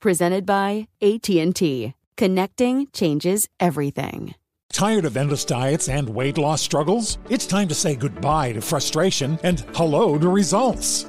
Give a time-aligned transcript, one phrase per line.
[0.00, 1.94] Presented by AT&T.
[2.16, 4.34] Connecting changes everything.
[4.72, 7.16] Tired of endless diets and weight loss struggles?
[7.30, 11.08] It's time to say goodbye to frustration and hello to results.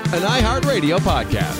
[0.13, 1.55] an iHeartRadio podcast.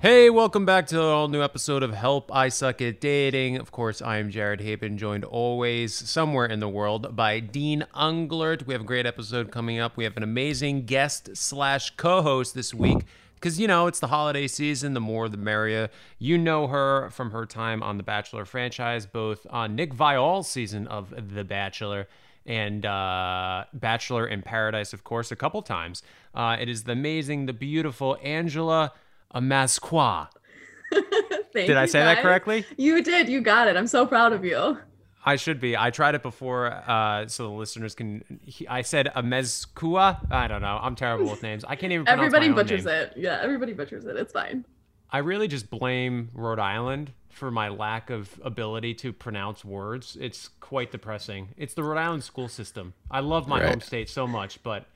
[0.00, 3.58] Hey, welcome back to an all new episode of Help I Suck at Dating.
[3.58, 8.66] Of course, I am Jared Haibon, joined always somewhere in the world by Dean Unglert.
[8.66, 9.98] We have a great episode coming up.
[9.98, 14.46] We have an amazing guest slash co-host this week because you know it's the holiday
[14.46, 14.94] season.
[14.94, 15.90] The more, the merrier.
[16.18, 20.86] You know her from her time on the Bachelor franchise, both on Nick Viall's season
[20.86, 22.08] of The Bachelor
[22.46, 26.02] and uh, Bachelor in Paradise, of course, a couple times.
[26.34, 28.92] Uh, it is the amazing, the beautiful Angela
[29.34, 30.28] Amezcua.
[31.52, 32.64] Did I say that correctly?
[32.76, 33.28] You did.
[33.28, 33.76] You got it.
[33.76, 34.78] I'm so proud of you.
[35.24, 35.76] I should be.
[35.76, 38.38] I tried it before, uh, so the listeners can.
[38.42, 40.30] He, I said Amezcua.
[40.30, 40.78] I don't know.
[40.80, 41.64] I'm terrible with names.
[41.64, 42.04] I can't even.
[42.04, 42.94] pronounce Everybody butchers name.
[42.94, 43.12] it.
[43.16, 44.16] Yeah, everybody butchers it.
[44.16, 44.64] It's fine.
[45.10, 50.16] I really just blame Rhode Island for my lack of ability to pronounce words.
[50.20, 51.48] It's quite depressing.
[51.56, 52.94] It's the Rhode Island school system.
[53.10, 53.68] I love my Right.
[53.70, 54.86] home state so much, but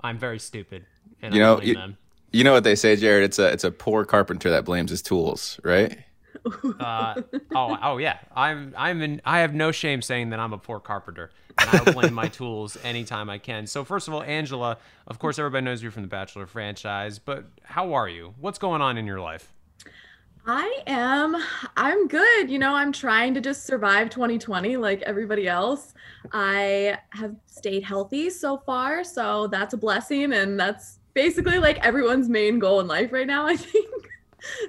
[0.00, 0.86] I'm very stupid,
[1.20, 1.98] and You I know, you, them.
[2.32, 3.24] you know what they say, Jared?
[3.24, 5.98] It's a it's a poor carpenter that blames his tools, right?
[6.80, 7.20] Uh,
[7.54, 8.18] oh, oh yeah.
[8.34, 9.20] I'm I'm in.
[9.24, 11.30] I have no shame saying that I'm a poor carpenter.
[11.58, 13.66] And I blame my tools anytime I can.
[13.66, 17.18] So first of all, Angela, of course, everybody knows you from the Bachelor franchise.
[17.18, 18.34] But how are you?
[18.40, 19.52] What's going on in your life?
[20.46, 21.36] I am.
[21.76, 22.50] I'm good.
[22.50, 25.94] You know, I'm trying to just survive 2020 like everybody else.
[26.32, 32.28] I have stayed healthy so far, so that's a blessing and that's basically like everyone's
[32.28, 33.86] main goal in life right now, I think.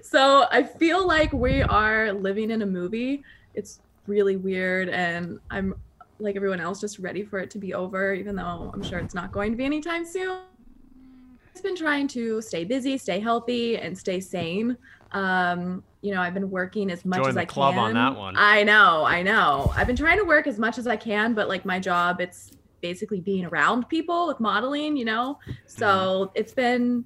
[0.04, 3.24] so, I feel like we are living in a movie.
[3.54, 5.74] It's really weird and I'm
[6.20, 9.16] like everyone else just ready for it to be over even though I'm sure it's
[9.16, 10.42] not going to be anytime soon.
[11.56, 14.78] I've been trying to stay busy, stay healthy, and stay sane.
[15.12, 17.84] Um, you know, I've been working as much Join as the I club can.
[17.84, 18.36] on that one.
[18.38, 19.72] I know, I know.
[19.76, 22.52] I've been trying to work as much as I can, but like my job, it's
[22.82, 25.38] basically being around people with modeling, you know?
[25.68, 26.32] So Mm-hmm.
[26.36, 27.06] it's been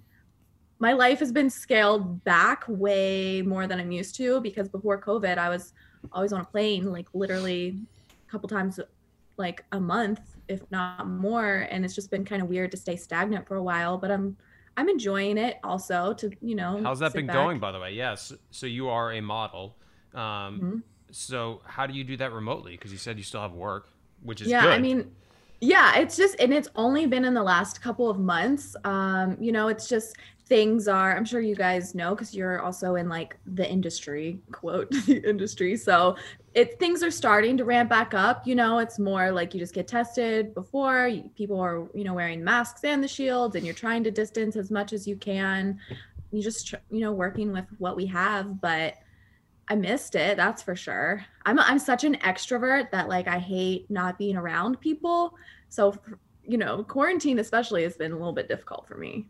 [0.79, 5.37] my life has been scaled back way more than I'm used to because before COVID,
[5.37, 5.73] I was
[6.11, 7.79] always on a plane, like literally
[8.09, 8.79] a couple times
[9.37, 11.65] like a month, if not more.
[11.71, 14.37] And it's just been kind of weird to stay stagnant for a while, but I'm
[14.77, 16.81] I'm enjoying it also to, you know.
[16.83, 17.35] How's that been back.
[17.35, 17.93] going, by the way?
[17.93, 18.33] Yes.
[18.51, 19.77] So you are a model.
[20.13, 20.83] Um, Mhm.
[21.11, 22.73] So how do you do that remotely?
[22.73, 23.89] Because you said you still have work,
[24.21, 24.71] which is yeah good.
[24.73, 25.15] i mean
[25.61, 28.75] yeah it's just and it's only been in the last couple of months.
[28.83, 30.15] Um you know it's just
[30.47, 34.89] things are i'm sure you guys know because you're also in like the industry quote
[35.05, 35.75] the industry.
[35.75, 36.15] So
[36.53, 38.47] it things are starting to ramp back up.
[38.47, 42.43] You know it's more like you just get tested before people are you know wearing
[42.43, 45.79] masks and the shields and you're trying to distance as much as you can.
[46.31, 48.95] You just you know working with what we have but
[49.69, 53.89] i missed it that's for sure i'm i'm such an extrovert that like i hate
[53.89, 55.35] not being around people
[55.69, 55.95] so
[56.43, 59.27] you know quarantine especially has been a little bit difficult for me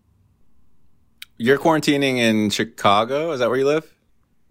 [1.38, 3.32] You're quarantining in Chicago.
[3.32, 3.94] Is that where you live?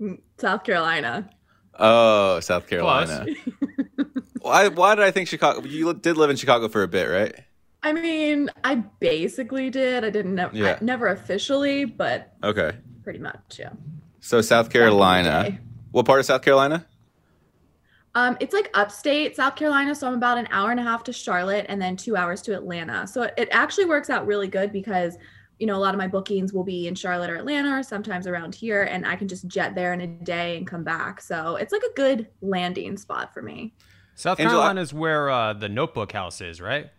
[0.01, 1.31] Mm, south carolina
[1.77, 3.27] Oh, South Carolina.
[4.41, 5.67] why, why did I think Chicago?
[5.67, 7.35] You did live in Chicago for a bit, right?
[7.83, 10.79] i mean i basically did i didn't never Yeah.
[10.81, 12.73] never officially but Okay.
[13.03, 13.73] pretty much yeah
[14.21, 15.59] So South Carolina.
[15.95, 15.99] Day.
[15.99, 16.87] What part of South Carolina?
[18.17, 21.13] Um, it's like upstate South Carolina, so I'm about an hour and a half to
[21.13, 23.07] Charlotte and then two hours to Atlanta.
[23.09, 25.17] So it, it actually works out really good because
[25.59, 28.27] you know a lot of my bookings will be in Charlotte or Atlanta or sometimes
[28.29, 31.21] around here, and I can just jet there in a day and come back.
[31.21, 33.75] So it's like a good landing spot for me.
[34.15, 36.91] South Angela- Carolina is where uh, the Notebook House is, right?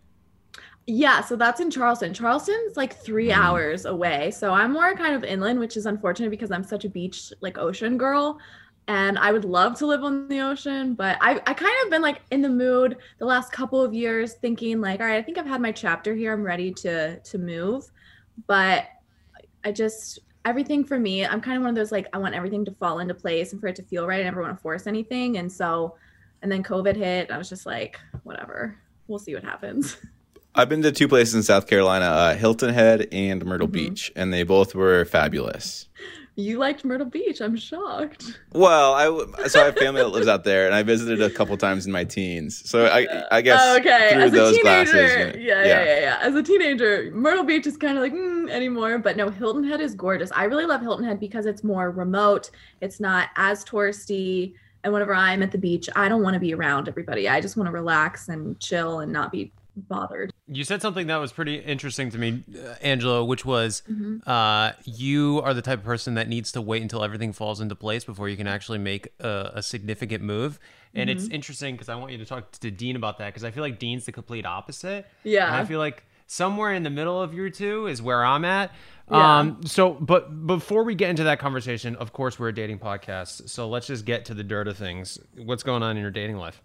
[0.88, 2.14] Yeah, so that's in Charleston.
[2.14, 3.38] Charleston's like three Mm.
[3.38, 4.32] hours away.
[4.32, 7.58] So I'm more kind of inland, which is unfortunate because I'm such a beach, like
[7.58, 8.38] ocean girl.
[8.88, 12.04] And I would love to live on the ocean, but I, I kind of been
[12.04, 15.40] like in the mood the last couple of years thinking like, all right, I think
[15.40, 16.32] I've had my chapter here.
[16.34, 17.90] I'm ready to to move.
[18.46, 18.86] But
[19.64, 22.64] I just everything for me, I'm kind of one of those like I want everything
[22.66, 24.20] to fall into place and for it to feel right.
[24.20, 25.38] I never want to force anything.
[25.38, 25.96] And so
[26.44, 27.32] and then COVID hit.
[27.32, 28.78] I was just like, whatever.
[29.08, 29.98] We'll see what happens.
[30.58, 33.72] I've been to two places in South Carolina, uh, Hilton Head and Myrtle Mhm.
[33.74, 35.90] Beach, and they both were fabulous.
[36.38, 37.40] You liked Myrtle Beach.
[37.40, 38.40] I'm shocked.
[38.52, 41.56] Well, I so I have family that lives out there, and I visited a couple
[41.56, 42.70] times in my teens.
[42.70, 44.10] So I, I guess Oh, okay.
[44.12, 46.18] through As a those teenager, glasses, yeah, yeah, yeah, yeah.
[46.22, 49.80] As a teenager, Myrtle Beach is kind of like mm, anymore, but no, Hilton Head
[49.80, 50.30] is gorgeous.
[50.34, 52.52] I really love Hilton Head because it's more remote.
[52.82, 54.56] It's not as touristy.
[54.84, 57.28] And whenever I'm at the beach, I don't want to be around everybody.
[57.30, 60.32] I just want to relax and chill and not be bothered.
[60.48, 64.26] You said something that was pretty interesting to me, uh, Angela, which was Mhm.
[64.28, 67.76] uh, you are the type of person that needs to wait until everything falls into
[67.76, 70.60] place before you can actually make a, a significant move.
[70.94, 71.34] And it's Mhm.
[71.34, 73.80] interesting because I want you to talk to Dean about that because I feel like
[73.80, 75.06] Dean's the complete opposite.
[75.24, 75.48] Yeah.
[75.48, 78.72] And I feel like somewhere in the middle of you two is where I'm at.
[79.12, 79.40] Yeah.
[79.40, 83.50] Um, so, but before we get into that conversation, of course, we're a dating podcast.
[83.50, 85.20] So let's just get to the dirt of things.
[85.38, 86.62] What's going on in your dating life?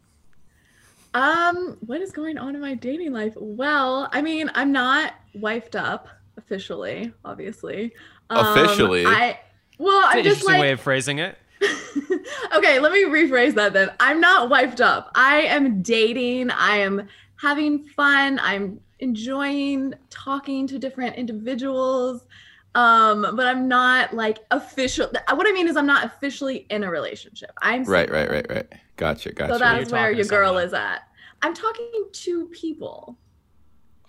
[1.14, 3.34] Um, what is going on in my dating life?
[3.36, 7.92] Well, I mean, I'm not wifed up officially, obviously.
[8.30, 9.04] Um, Officially?
[9.06, 9.40] I
[9.78, 11.36] well, It's an I'm just interesting like way of phrasing it.
[12.54, 13.90] okay, let me rephrase that then.
[13.98, 15.10] I'm not wifed up.
[15.14, 16.50] I am dating.
[16.50, 18.38] I am having fun.
[18.42, 22.26] I'm enjoying talking to different individuals.
[22.74, 25.08] Um, but I'm not like official.
[25.08, 27.50] What I mean is, I'm not officially in a relationship.
[27.60, 28.20] I'm Right, single.
[28.20, 28.72] right, right, right.
[29.00, 29.54] Gotcha, gotcha.
[29.54, 30.64] So that You're is where your girl someone.
[30.66, 31.08] is at.
[31.42, 33.18] I'm talking to people.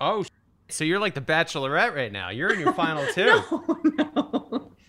[0.01, 0.25] Oh,
[0.67, 2.29] so you're like the Bachelorette right now.
[2.29, 3.25] You're in your final two.
[3.25, 4.71] No, no.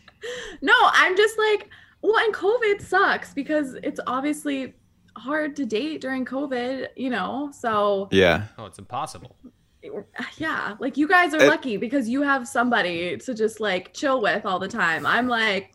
[0.61, 1.69] No, I'm just like,
[2.01, 4.75] well, and COVID sucks because it's obviously
[5.17, 7.51] hard to date during COVID, you know?
[7.53, 8.45] So, yeah.
[8.59, 9.35] Oh, it's impossible.
[10.39, 14.21] yeah, like you guys are It- lucky because you have somebody to just like chill
[14.23, 15.05] with all the time.
[15.07, 15.73] I'm like,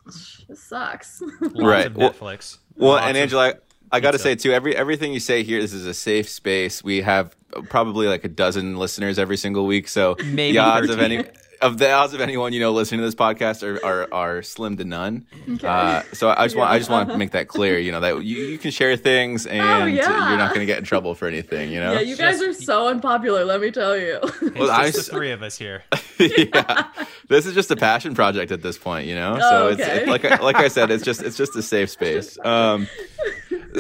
[0.47, 1.21] this sucks.
[1.41, 1.85] Lots Right.
[1.88, 2.59] of Well- Netflix.
[2.77, 3.53] Well, Lots and of- Angela,
[3.92, 6.30] I, I got to say too, every everything you say here, this is a safe
[6.30, 6.84] space.
[6.84, 7.36] We have
[7.69, 11.24] probably like a dozen listeners every single week, so Maybe the odds of any
[11.60, 14.78] of the odds of anyone you know listening to this podcast are are, are slim
[14.78, 15.25] to none.
[15.63, 17.80] Uh, so I just want I just want to make that clear.
[17.80, 20.30] You know that you, you can share things and Oh, yeah.
[20.30, 21.71] you're not going to get in trouble for anything.
[21.71, 21.94] You know.
[21.94, 24.19] yeah, you guys are so unpopular, let me tell you.
[24.23, 25.83] It's Well, I just s- the three of us here.
[26.19, 26.90] yeah,
[27.28, 29.38] this is just a passion project at this point, you know.
[29.40, 30.00] So Oh, it's okay.
[30.02, 32.38] it's like I- like I said, it's just it's just a safe space.
[32.45, 32.88] Um,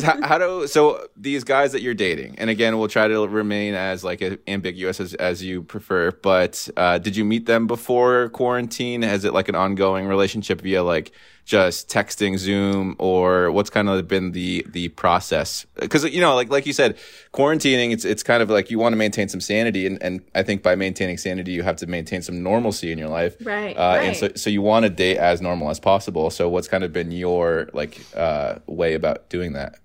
[0.03, 3.73] how, how do so these guys that you're dating, and again, we'll try to remain
[3.73, 6.11] as like ambiguous as as you prefer.
[6.11, 9.03] But uh, did you meet them before quarantine?
[9.03, 11.11] Is it like an ongoing relationship via like
[11.45, 15.65] just texting, Zoom, or what's kind of been the the process?
[15.79, 16.97] Because you know, like like you said,
[17.33, 20.43] quarantining, it's it's kind of like you want to maintain some sanity, and and I
[20.43, 23.99] think by maintaining sanity, you have to maintain some normalcy in your life, Right, Uh,
[24.01, 26.29] And so so you want to date as normal as possible.
[26.29, 29.79] So what's kind of been your like uh, way about doing that?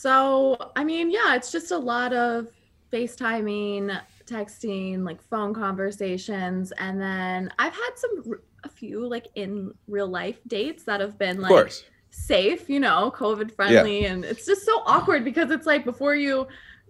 [0.00, 2.46] So, I mean, yeah, it's just a lot of
[2.90, 6.72] FaceTiming, texting, like phone conversations.
[6.78, 8.32] And then I've had some,
[8.64, 11.70] a few like in real life dates that have been like
[12.10, 14.06] safe, you know, COVID friendly.
[14.06, 16.46] And it's just so awkward because it's like before you,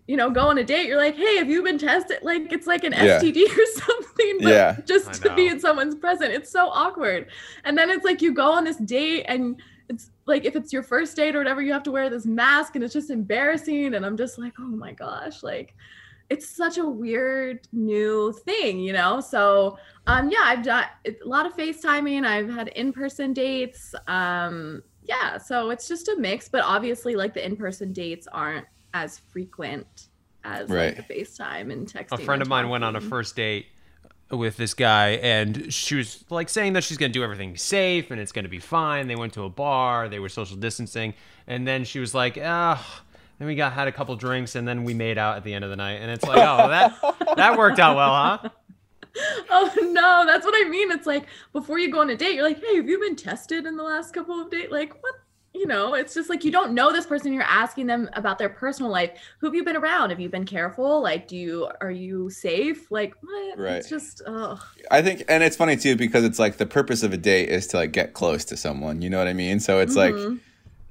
[0.07, 2.19] you know, go on a date, you're like, hey, have you been tested?
[2.23, 3.19] Like it's like an Yeah.
[3.19, 4.77] STD or something, but Yeah.
[4.87, 6.33] just to be in someone's present.
[6.33, 7.31] It's so awkward.
[7.65, 10.83] And then it's like you go on this date and it's like if it's your
[10.83, 13.95] first date or whatever, you have to wear this mask and it's just embarrassing.
[13.95, 15.75] And I'm just like, oh my gosh, like
[16.31, 19.21] it's such a weird new thing, you know?
[19.21, 22.25] So, um, yeah, I've done a lot of FaceTiming.
[22.25, 23.95] I've had in-person dates.
[24.07, 29.19] Um, yeah, so it's just a mix, but obviously like the in-person dates aren't as
[29.19, 30.07] frequent
[30.45, 30.97] as Right.
[30.97, 32.13] like the FaceTime and texting.
[32.13, 33.67] a friend of mine went on a first date
[34.31, 38.11] with this guy and she was like saying that she's going to do everything safe
[38.11, 41.13] and it's going to be fine they went to a bar they were social distancing
[41.49, 43.03] and then she was like ah
[43.39, 45.65] then we got had a couple drinks and then we made out at the end
[45.65, 48.49] of the night and it's like oh that that worked out well huh
[49.51, 50.91] Oh no, that's what I mean.
[50.93, 53.67] It's like before you go on a date, you're like, hey, have you been tested
[53.67, 54.69] in the last couple of days?
[54.71, 55.15] Like, what?
[55.53, 57.33] You know, it's just like you don't know this person.
[57.33, 59.11] You're asking them about their personal life.
[59.39, 60.11] Who have you been around?
[60.11, 61.03] Have you been careful?
[61.03, 62.91] Like, do you are you safe?
[62.91, 63.59] Like, what?
[63.59, 63.75] Right.
[63.75, 67.13] It's just, oh, I think, and it's funny too because it's like the purpose of
[67.13, 69.03] a date is to like get close to someone.
[69.03, 69.61] You know what I mean?
[69.61, 70.15] So it's like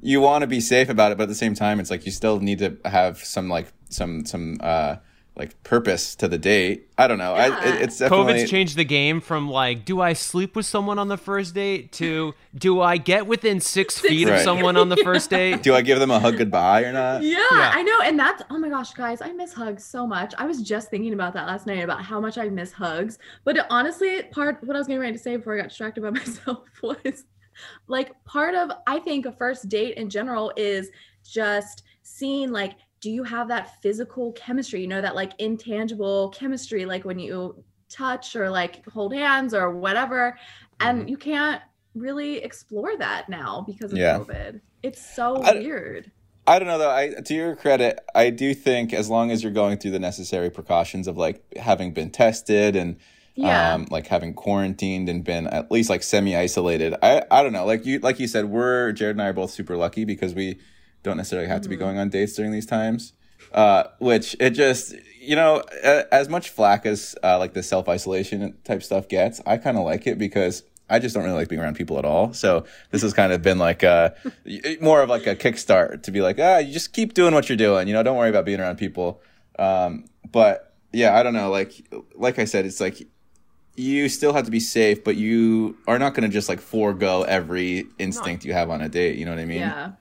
[0.02, 2.12] you want to be safe about it, but at the same time, it's like you
[2.12, 4.98] still need to have some like some some uh
[5.36, 6.90] like purpose to the date.
[6.98, 7.34] I don't know.
[7.34, 7.76] I, Yeah.
[7.76, 11.08] it, it's definitely COVID's changed the game from like, do I sleep with someone on
[11.08, 15.30] the first date to do I get within six feet of someone on the first
[15.30, 15.64] date?
[15.64, 17.24] Do I give them a hug goodbye or not?
[17.24, 17.72] yeah, Yeah.
[17.74, 18.00] I know.
[18.04, 20.34] And that's, oh my gosh, guys, I miss hugs so much.
[20.38, 23.18] I was just thinking about that last night about how much I miss hugs.
[23.46, 26.02] But it, honestly, part what I was getting ready to say before I got distracted
[26.02, 27.24] by myself was
[27.88, 30.90] like part of I think a first date in general is
[31.24, 36.86] just seeing like do you have that physical chemistry you know that like intangible chemistry
[36.86, 40.38] like when you touch or like hold hands or whatever
[40.80, 41.62] and you can't
[41.96, 44.20] really explore that now because of Yeah.
[44.20, 46.12] covid it's so I- weird
[46.48, 46.90] I don't know though.
[46.90, 50.50] I to your credit, I do think as long as you're going through the necessary
[50.50, 52.98] precautions of like having been tested and
[53.36, 53.76] Yeah.
[53.76, 56.96] um, like having quarantined and been at least like semi isolated.
[57.04, 57.68] I I don't know.
[57.68, 60.58] Like you like you said, we're Jared and I are both super lucky because we
[61.04, 63.14] don't necessarily have to be going on dates during these times.
[63.54, 65.64] Uh, which it just you know
[66.12, 69.86] as much flack as uh, like the self isolation type stuff gets, I kind of
[69.86, 70.64] like it because.
[70.92, 72.34] I just don't really like being around people at all.
[72.34, 74.10] So this has kind of been like uh
[74.82, 77.60] more of like a kickstart to be like, ah, you just keep doing what you're
[77.60, 77.88] doing.
[77.88, 79.22] You know, don't worry about being around people.
[79.60, 81.52] Um, but yeah, I don't know.
[81.52, 81.74] Like,
[82.16, 83.08] like I said, it's like
[83.76, 87.22] you still have to be safe, but you are not going to just like forego
[87.22, 89.16] every instinct you have on a date.
[89.16, 89.60] You know what I mean?
[89.60, 89.92] yeah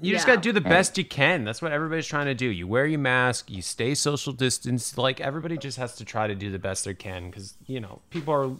[0.00, 1.44] You just got to do the best you can.
[1.44, 2.46] That's what everybody's trying to do.
[2.46, 4.96] You wear your mask, you stay social distance.
[4.96, 8.00] Like everybody just has to try to do the best they can because you know
[8.10, 8.50] people are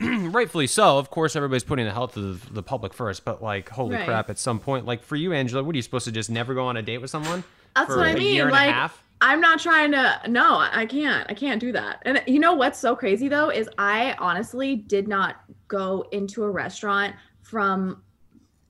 [0.30, 0.98] rightfully so.
[0.98, 3.24] Of course, everybody's putting the health of the, the public first.
[3.24, 4.06] But like, holy Right.
[4.06, 4.30] crap!
[4.30, 6.66] At some point, like for you, Angela, what are you supposed to just never go
[6.66, 7.44] on a date with someone?
[7.76, 8.34] That's for what I a mean.
[8.34, 9.02] year and like, a half?
[9.20, 10.20] I'm not trying to.
[10.28, 11.26] No, I can't.
[11.28, 12.02] I can't do that.
[12.06, 15.36] And you know what's so crazy though is I honestly did not
[15.68, 18.02] go into a restaurant from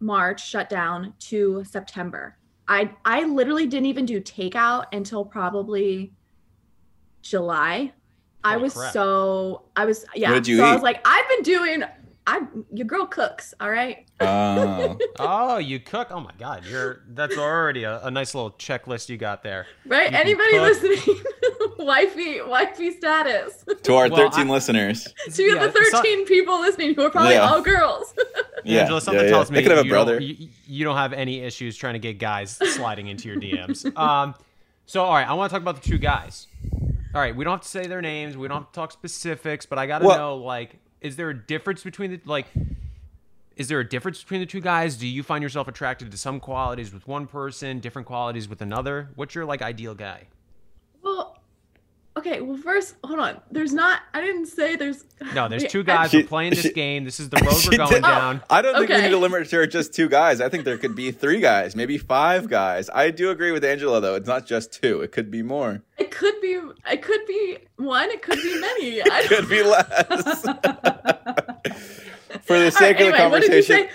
[0.00, 2.36] March shut down to September.
[2.66, 6.12] I I literally didn't even do takeout until probably
[7.22, 7.92] July.
[8.42, 8.92] I was crap.
[8.92, 10.30] so I was yeah.
[10.30, 11.84] What did you so I was like, I've been doing.
[12.26, 12.42] I
[12.72, 13.54] your girl cooks.
[13.60, 14.06] All right.
[14.20, 14.96] Oh.
[15.18, 16.08] Oh, you cook?
[16.10, 19.66] Oh my God, you're that's already a, a nice little checklist you got there.
[19.84, 20.10] Right.
[20.10, 20.98] You Anybody listening?
[21.84, 23.64] wifey, wifey status.
[23.82, 25.08] to our Well, 13 I- listeners.
[25.30, 27.48] So you have the Yeah, so- 13 people listening who are probably Yeah.
[27.50, 28.14] all girls.
[28.62, 29.32] Yeah, Angela, something yeah, yeah.
[29.32, 31.94] tells me They could have a you don't- you, you don't have any issues trying
[31.94, 33.90] to get guys sliding into your DMs.
[33.96, 34.34] Um,
[34.84, 36.46] so, all right, I want to talk about the two guys.
[37.14, 38.36] All right, we don't have to say their names.
[38.36, 41.30] We don't have to talk specifics, but I got to Well- know, like, is there
[41.30, 42.48] a difference between the, like,
[43.56, 44.96] is there a difference between the two guys?
[44.96, 49.08] Do you find yourself attracted to some qualities with one person, different qualities with another?
[49.14, 50.24] What's your, like, ideal guy?
[51.02, 51.39] well,
[52.20, 52.40] okay.
[52.40, 53.40] Well, first, hold on.
[53.50, 55.04] There's not, I didn't say there's.
[55.34, 56.10] No, there's two guys.
[56.10, 57.04] She- We're playing this she- game.
[57.04, 58.42] This is the road we're going did- down.
[58.48, 60.40] I don't think we need to limit it to just two guys.
[60.40, 62.88] I think there could be three guys, maybe five guys.
[62.94, 64.14] I do agree with Angela though.
[64.14, 65.02] It's not just two.
[65.02, 65.82] It could be more.
[65.98, 66.58] It could be,
[66.90, 69.02] it could be one, it could be many.
[69.10, 70.42] I It could be less.
[72.42, 73.88] For the sake right, of the anyway, what conversation,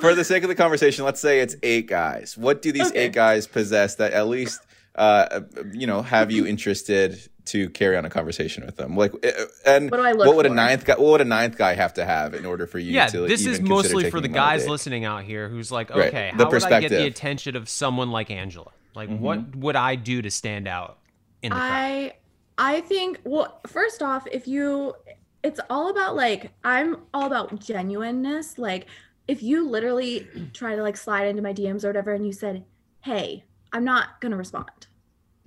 [0.00, 2.36] for the sake of the conversation, let's say it's eight guys.
[2.36, 3.04] What do these Okay.
[3.06, 4.60] eight guys possess that at least,
[4.94, 5.40] uh,
[5.72, 8.96] you know, have you interested to carry on a conversation with them?
[8.96, 9.30] Like, uh,
[9.66, 10.94] and What do I look would a ninth guy?
[10.94, 13.26] What would a ninth guy have to have in order for you yeah, to?
[13.26, 15.90] this even is mostly for the them on a guys listening out here who's like,
[15.90, 18.70] Right, okay, the how would I get the attention of someone like Angela?
[18.94, 19.22] Like, Mm-hmm.
[19.22, 20.98] what would I do to stand out
[21.42, 21.68] in the crowd?
[21.70, 22.12] I
[22.58, 24.94] I think well first off if you
[25.42, 28.86] it's all about like I'm all about genuineness like
[29.26, 32.64] if you literally try to like slide into my DMs or whatever and you said
[33.00, 34.70] hey I'm not going to respond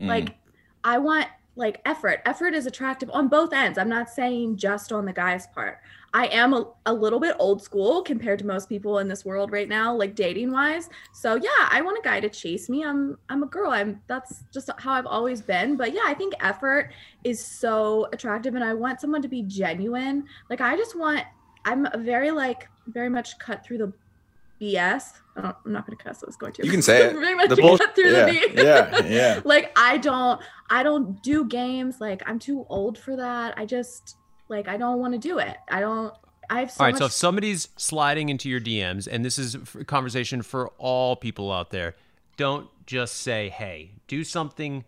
[0.01, 0.07] Mm.
[0.07, 0.35] like
[0.83, 2.21] I want like effort.
[2.25, 3.77] Effort is attractive on both ends.
[3.77, 5.79] I'm not saying just on the guy's part.
[6.13, 9.51] I am a, a little bit old school compared to most people in this world
[9.53, 10.89] right now, like dating wise.
[11.13, 12.83] So yeah, I want a guy to chase me.
[12.83, 13.71] I'm I'm a girl.
[13.71, 15.77] I'm that's just how I've always been.
[15.77, 16.91] But yeah, I think effort
[17.23, 20.25] is so attractive and I want someone to be genuine.
[20.49, 21.21] Like I just want
[21.63, 23.93] I'm very like very much cut through the
[24.61, 25.03] BS.
[25.37, 26.23] I don't, I'm not gonna cuss.
[26.23, 26.65] I was going to.
[26.65, 27.13] You can say it.
[27.13, 28.53] very much The bull- cut through yeah, the B.
[28.55, 29.41] yeah, yeah.
[29.45, 31.99] like I don't I don't do games.
[31.99, 33.57] Like I'm too old for that.
[33.57, 34.15] I just
[34.49, 35.57] like I don't want to do it.
[35.69, 36.13] I don't.
[36.49, 36.99] I have so all right, much.
[36.99, 41.51] so if somebody's sliding into your DMs, and this is a conversation for all people
[41.51, 41.95] out there,
[42.37, 43.91] don't just say hey.
[44.07, 44.83] Do something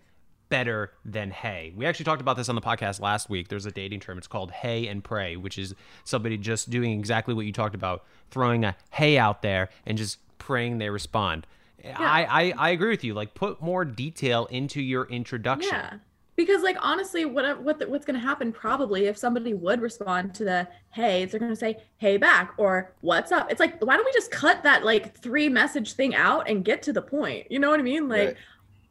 [0.49, 1.73] better than hey.
[1.75, 3.47] We actually talked about this on the podcast last week.
[3.47, 4.17] There's a dating term.
[4.17, 8.03] It's called hey and pray, which is somebody just doing exactly what you talked about,
[8.31, 11.45] throwing a hey out there and just praying they respond.
[11.85, 13.13] I, I I agree with you.
[13.13, 15.69] Like put more detail into your introduction.
[15.71, 15.93] Yeah.
[16.35, 20.35] Because like honestly, what what the, what's going to happen probably if somebody would respond
[20.35, 23.51] to the hey, they're going to say hey back or what's up.
[23.51, 26.81] It's like why don't we just cut that like three message thing out and get
[26.83, 27.51] to the point?
[27.51, 28.07] You know what I mean?
[28.07, 28.37] Like, Right.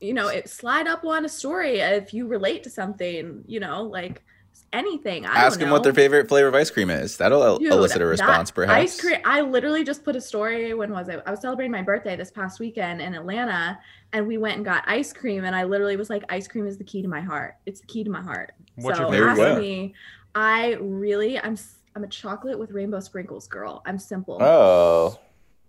[0.00, 3.44] You know, it slide up on a story if you relate to something.
[3.46, 4.24] You know, like
[4.72, 5.24] anything.
[5.26, 7.16] I Ask don't them what their favorite flavor of ice cream is.
[7.16, 8.78] That'll Dude, elicit a response, perhaps.
[8.94, 9.20] Ice cream.
[9.24, 10.74] I literally just put a story.
[10.74, 11.22] When was it?
[11.26, 13.78] I was celebrating my birthday this past weekend in Atlanta,
[14.12, 15.44] and we went and got ice cream.
[15.44, 17.54] And I literally was like, "Ice cream is the key to my heart.
[17.66, 19.94] It's the key to my heart." What's so your favorite ask me.
[20.34, 21.56] I really, I'm,
[21.94, 23.82] I'm a chocolate with rainbow sprinkles girl.
[23.86, 24.36] I'm simple.
[24.42, 25.18] Oh,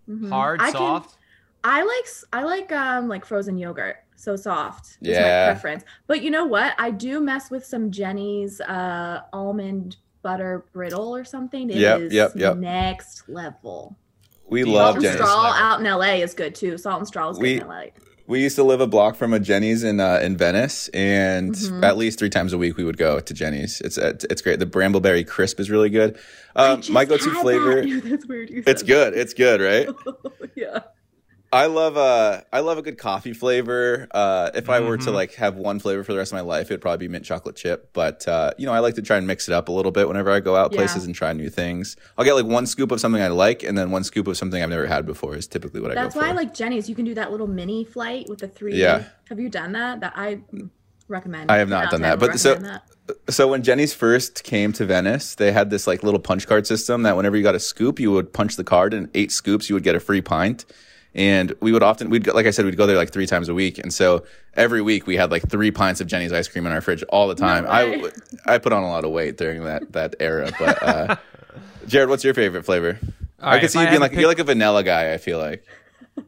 [0.09, 0.29] Mhm.
[0.29, 1.17] Hard, I can- soft.
[1.63, 3.97] I like s- I like um like frozen yogurt.
[4.17, 4.97] So soft.
[5.01, 5.21] is Yeah.
[5.47, 5.83] my preference.
[6.07, 6.73] But you know what?
[6.77, 11.69] I do mess with some Jeni's uh almond butter brittle or something.
[11.69, 12.57] It is Yep, yep, yep.
[12.57, 13.95] next level.
[14.49, 15.17] we you love Salt and Jeni's.
[15.17, 16.77] Straw out in LA is good too.
[16.77, 17.83] Salt and straw is good We- in LA.
[18.29, 21.81] We used to live a block from a Jeni's in uh, in Venice, and Mhm.
[21.81, 23.79] at least three times a week we would go to Jeni's.
[23.79, 24.59] It's it's great.
[24.59, 26.17] The Brambleberry crisp is really good.
[26.53, 27.75] Um, my go-to flavor.
[27.85, 28.01] that.
[28.09, 28.49] That's weird.
[28.49, 29.13] You It's good.
[29.13, 29.87] It's good, right?
[30.55, 30.79] yeah.
[31.53, 34.07] I love uh I love a good coffee flavor.
[34.11, 35.13] Uh if I were to Mhm.
[35.13, 37.55] like have one flavor for the rest of my life, it'd probably be mint chocolate
[37.55, 37.89] chip.
[37.93, 40.07] But uh, you know, I like to try and mix it up a little bit
[40.09, 40.77] whenever I go out Yeah.
[40.79, 41.95] places and try new things.
[42.17, 44.61] I'll get like one scoop of something I like and then one scoop of something
[44.61, 46.01] I've never had before is typically what I do.
[46.01, 46.27] That's why for.
[46.29, 46.89] I like Jeni's.
[46.89, 48.75] You can do that little mini flight with the three.
[48.75, 49.03] Yeah.
[49.29, 50.01] Have you done that?
[50.01, 50.39] That I
[51.07, 51.49] recommend.
[51.49, 52.83] I have not 10 out done that, but so- that.
[53.29, 57.03] so when Jeni's first came to Venice, they had this like little punch card system
[57.03, 59.75] that whenever you got a scoop, you would punch the card and eight scoops you
[59.75, 60.65] would get a free pint.
[61.17, 63.49] And we would often we'd go, like I said we'd go there like three times
[63.49, 66.65] a week, and so every week we had like three pints of Jeni's ice cream
[66.67, 67.65] in our fridge all the time.
[67.67, 68.09] I.
[68.45, 71.15] I put on a lot of weight during that that era, but uh,
[71.87, 72.99] Jared, what's your favorite flavor?
[73.41, 75.13] All I right, could see you being like pick- you're like a vanilla guy.
[75.13, 75.65] I feel like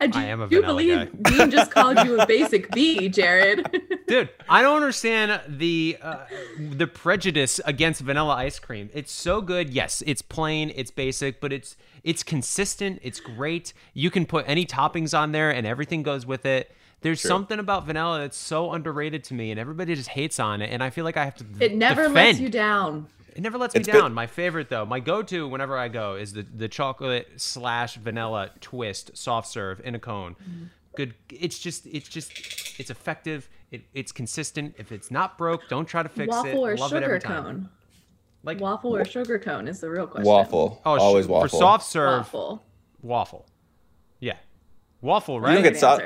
[0.00, 1.30] I, do, I am a you vanilla believe guy.
[1.30, 3.82] Dean just called you a basic B, Jared?
[4.06, 6.24] Dude, I don't understand the uh,
[6.58, 8.88] the prejudice against vanilla ice cream.
[8.94, 9.70] It's so good.
[9.70, 11.76] Yes, it's plain, it's basic, but it's
[12.06, 13.00] it's consistent.
[13.02, 13.74] It's great.
[13.92, 16.70] You can put any toppings on there, and everything goes with it.
[17.02, 20.70] There's something about vanilla that's so underrated to me, and everybody just hates on it.
[20.72, 21.44] And I feel like I have to.
[21.60, 22.14] It never defend.
[22.14, 23.08] lets you down.
[23.34, 24.14] It never lets me It's been- down.
[24.14, 29.10] My favorite though, my go-to whenever I go is the the chocolate slash vanilla twist
[29.16, 30.36] soft serve in a cone.
[30.42, 30.64] Mm-hmm.
[30.96, 31.14] Good.
[31.30, 32.32] It's just it's just
[32.80, 33.50] it's effective.
[33.70, 34.76] It, it's consistent.
[34.78, 36.54] If it's not broke, don't try to fix Waffle it.
[36.54, 37.44] Waffle or Love it sugar every time.
[37.44, 37.68] cone?
[38.46, 40.26] Like Waffle or sugar cone is the real question.
[40.26, 41.40] waffle, Oh, sh- waffle.
[41.42, 42.62] for soft serve Waffle.
[43.02, 43.46] waffle.
[44.20, 44.36] Yeah,
[45.02, 45.40] waffle.
[45.40, 45.50] Right.
[45.50, 46.02] you don't get soft.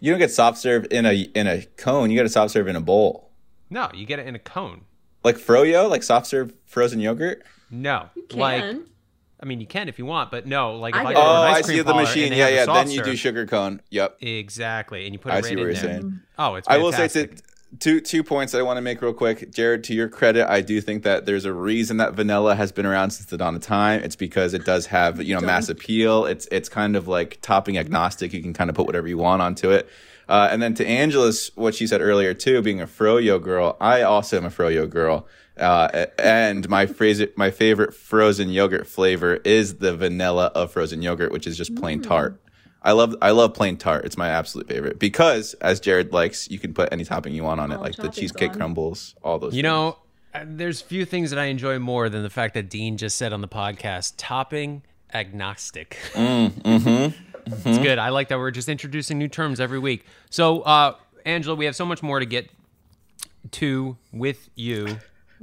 [0.00, 2.10] You don't get soft serve in a in a cone.
[2.10, 3.30] You get a soft serve in a bowl,
[3.70, 4.82] no, you get it in a cone.
[5.24, 7.42] like froyo, like soft serve frozen yogurt.
[7.70, 8.38] No, Can.
[8.40, 8.64] like
[9.40, 10.74] I mean, you can if you want, but no.
[10.76, 12.32] Like if I I, get go Oh, an ice I cream see the machine.
[12.32, 12.64] Yeah, yeah.
[12.66, 13.82] Then you do sugar cone.
[13.90, 14.16] Yep.
[14.22, 15.82] Exactly, and you put it I right see in what you're there.
[16.00, 16.20] saying.
[16.38, 17.40] Oh, it's I will say fantastic.
[17.78, 19.84] Two two points I want to make real quick, Jared.
[19.84, 23.10] To your credit, I do think that there's a reason that vanilla has been around
[23.10, 24.02] since the dawn of time.
[24.02, 26.24] It's because it does have you know mass appeal.
[26.24, 28.32] It's it's kind of like topping agnostic.
[28.32, 29.88] You can kind of put whatever you want onto it.
[30.28, 34.02] Uh, and then to Angela's, what she said earlier too, being a froyo girl, I
[34.02, 35.26] also am a froyo girl.
[35.56, 41.32] Uh, and my phrase, my favorite frozen yogurt flavor is the vanilla of frozen yogurt,
[41.32, 42.40] which is just plain tart.
[42.88, 44.06] I love I love plain tart.
[44.06, 47.60] It's my absolute favorite because, as Jared likes, you can put any topping you want
[47.60, 48.56] on it, All like the cheesecake on.
[48.56, 49.52] crumbles, all those.
[49.54, 49.62] You things.
[49.64, 49.98] know,
[50.34, 53.34] uh, there's few things that I enjoy more than the fact that Dean just said
[53.34, 55.98] on the podcast, topping agnostic.
[56.14, 57.98] It's good.
[57.98, 60.06] I like that we're just introducing new terms every week.
[60.30, 60.94] So, uh,
[61.26, 62.48] Angela, we have so much more to get
[63.52, 64.98] to with you.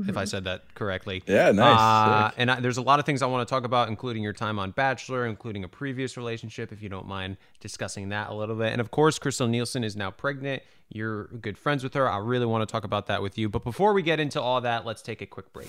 [0.08, 1.24] If I said that correctly.
[1.26, 1.80] Yeah, nice.
[1.80, 4.34] Uh, and I, there's a lot of things I want to talk about, including your
[4.34, 8.56] time on Bachelor, including a previous relationship, if you don't mind discussing that a little
[8.56, 8.72] bit.
[8.72, 10.64] And of course, Krystal Nielson is now pregnant.
[10.90, 12.10] You're good friends with her.
[12.10, 13.50] I really want to talk about that with you.
[13.50, 15.68] But before we get into all that, let's take a quick break.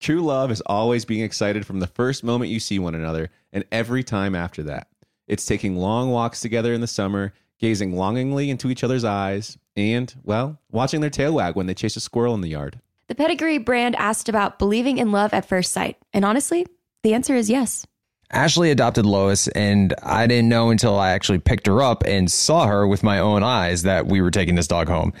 [0.00, 3.64] True love is always being excited from the first moment you see one another and
[3.70, 4.88] every time after that.
[5.26, 10.12] It's taking long walks together in the summer, gazing longingly into each other's eyes, and,
[10.24, 12.80] well, watching their tail wag when they chase a squirrel in the yard.
[13.06, 15.96] The Pedigree brand asked about believing in love at first sight.
[16.12, 16.66] And honestly,
[17.02, 17.86] the answer is yes.
[18.32, 22.66] Ashley adopted Lois, and I didn't know until I actually picked her up and saw
[22.66, 25.12] her with my own eyes that we were taking this dog home.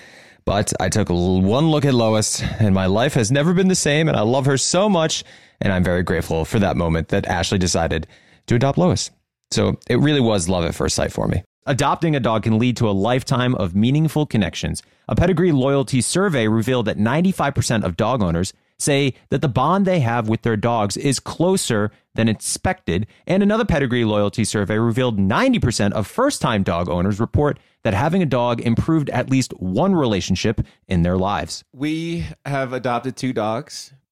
[0.44, 4.08] But I took one look at Lois, and my life has never been the same,
[4.08, 5.24] and I love her so much,
[5.60, 8.06] and I'm very grateful for that moment that Ashley decided
[8.46, 9.10] to adopt Lois.
[9.50, 11.42] So it really was love at first sight for me.
[11.70, 14.82] Adopting a dog can lead to a lifetime of meaningful connections.
[15.06, 20.00] A pedigree loyalty survey revealed that 95% of dog owners say that the bond they
[20.00, 23.06] have with their dogs is closer than expected.
[23.24, 28.20] And another pedigree loyalty survey revealed 90% of first time dog owners report that having
[28.20, 31.62] a dog improved at least one relationship in their lives.
[31.72, 33.92] We have adopted two dogs.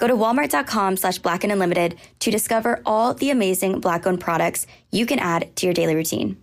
[0.00, 4.66] Go to walmart.com slash black and unlimited to discover all the amazing black owned products
[4.90, 6.42] you can add to your daily routine.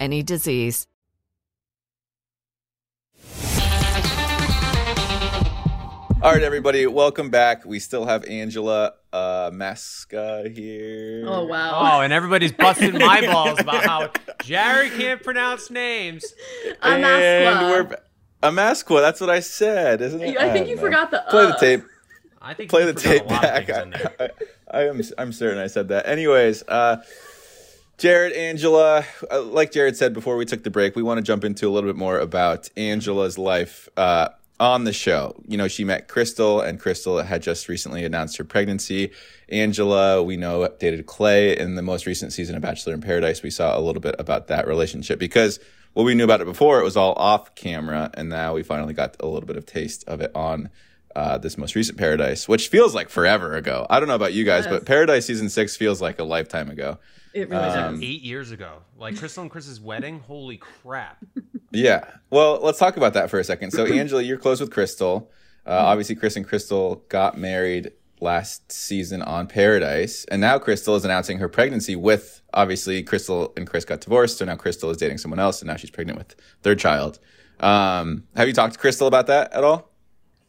[0.00, 0.86] any disease.
[6.22, 7.64] All right, everybody, welcome back.
[7.64, 11.24] We still have Angela uh, Masca here.
[11.26, 11.96] Oh wow!
[11.98, 16.24] Oh, and everybody's busting my balls about how Jared can't pronounce names.
[16.80, 17.96] and we're
[18.40, 19.00] Amezcua.
[19.00, 20.38] That's what I said, isn't it?
[20.38, 20.82] I think you know.
[20.82, 21.46] forgot the play uh.
[21.48, 21.84] the tape.
[22.40, 23.66] I think play you the forgot a tape lot back.
[23.66, 23.94] things.
[24.20, 26.06] I, I, I am I'm certain I said that.
[26.06, 27.02] Anyways, uh,
[28.02, 31.44] Jared, Angela, uh, like Jared said before we took the break, we want to jump
[31.44, 35.40] into a little bit more about Angela's life uh, on the show.
[35.46, 39.12] You know, she met Krystal, and Krystal had just recently announced her pregnancy.
[39.50, 43.40] Angela, we know, dated Clay in the most recent season of Bachelor in Paradise.
[43.40, 45.60] We saw a little bit about that relationship because
[45.92, 48.94] what we knew about it before, it was all off camera, and now we finally
[48.94, 50.70] got a little bit of taste of it on
[51.14, 53.86] uh, this most recent Paradise, which feels like forever ago.
[53.88, 54.72] I don't know about you guys, Yes.
[54.74, 56.98] but Paradise season six feels like a lifetime ago.
[57.34, 58.78] It It was Um, eight years ago.
[58.98, 60.20] Like Krystal and Chris's wedding.
[60.20, 61.24] Holy crap!
[61.70, 62.04] Yeah.
[62.30, 63.70] Well, let's talk about that for a second.
[63.70, 65.28] So, Angela, you're close with Krystal.
[65.64, 65.84] Uh, Mm-hmm.
[65.86, 71.38] obviously, Chris and Krystal got married last season on Paradise, and now Krystal is announcing
[71.38, 72.40] her pregnancy with.
[72.54, 75.76] Obviously, Krystal and Chris got divorced, so now Krystal is dating someone else, and now
[75.76, 77.18] she's pregnant with their child.
[77.60, 79.90] Um, have you talked to Krystal about that at all?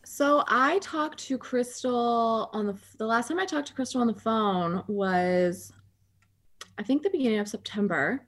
[0.04, 4.08] So I talked to Krystal on the the last time I talked to Krystal on
[4.08, 5.72] the phone was
[6.77, 8.25] I think the beginning of September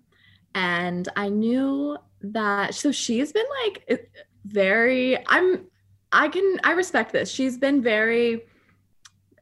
[0.54, 4.10] and I knew that so she's been like
[4.46, 5.66] very I'm
[6.12, 7.30] I can I respect this.
[7.30, 8.44] She's been very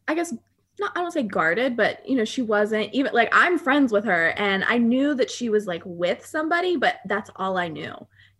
[0.08, 0.34] I guess
[0.80, 4.06] not I don't say guarded, but you know, she wasn't even like I'm friends with
[4.06, 7.96] her and I knew that she was like with somebody, but that's all I knew.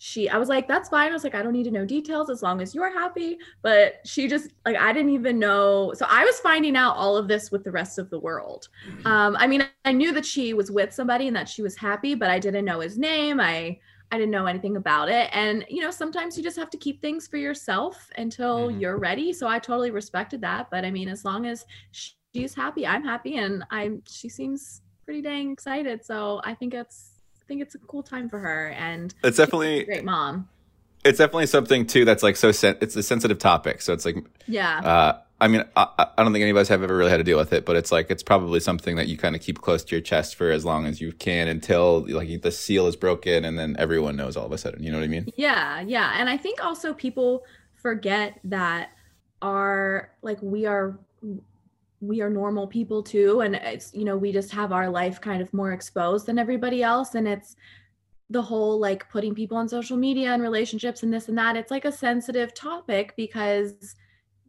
[0.06, 1.12] She I was like, that's fine.
[1.12, 3.38] I was like, I don't need to know details as long as you're happy.
[3.62, 5.94] But she just like I didn't even know.
[5.96, 8.68] So I was finding out all of this with the rest of the world.
[9.06, 12.16] Um, I mean, I knew that she was with somebody and that she was happy,
[12.16, 13.40] but I didn't know his name.
[13.40, 13.80] I
[14.12, 15.30] I didn't know anything about it.
[15.32, 19.32] And you know, sometimes you just have to keep things for yourself until you're ready.
[19.32, 20.70] So I totally respected that.
[20.70, 25.22] But I mean, as long as she's happy, I'm happy, and I'm she seems pretty
[25.22, 26.04] dang excited.
[26.04, 27.13] So I think it's
[27.44, 30.48] I think it's a cool time for her, and It's definitely- great mom.
[31.04, 32.54] It's definitely something too that's like so.
[32.54, 34.16] Sen- it's a sensitive topic, so it's like
[34.48, 34.80] Yeah.
[34.80, 37.18] Uh, I mean, I, I I don't think any of us have ever really had
[37.18, 39.60] to deal with it, but it's like it's probably something that you kind of keep
[39.60, 42.96] close to your chest for as long as you can until like the seal is
[42.96, 44.82] broken, and then everyone knows all of a sudden.
[44.82, 45.28] You know what I mean?
[45.36, 46.14] Yeah, yeah.
[46.18, 47.44] And I think also people
[47.76, 48.92] forget that
[49.42, 50.98] are like we are
[52.04, 55.42] we are normal people too and it's you know we just have our life kind
[55.42, 57.56] of more exposed than everybody else and it's
[58.30, 61.72] the whole like putting people on social media and relationships and this and that it's
[61.72, 63.96] like a sensitive topic because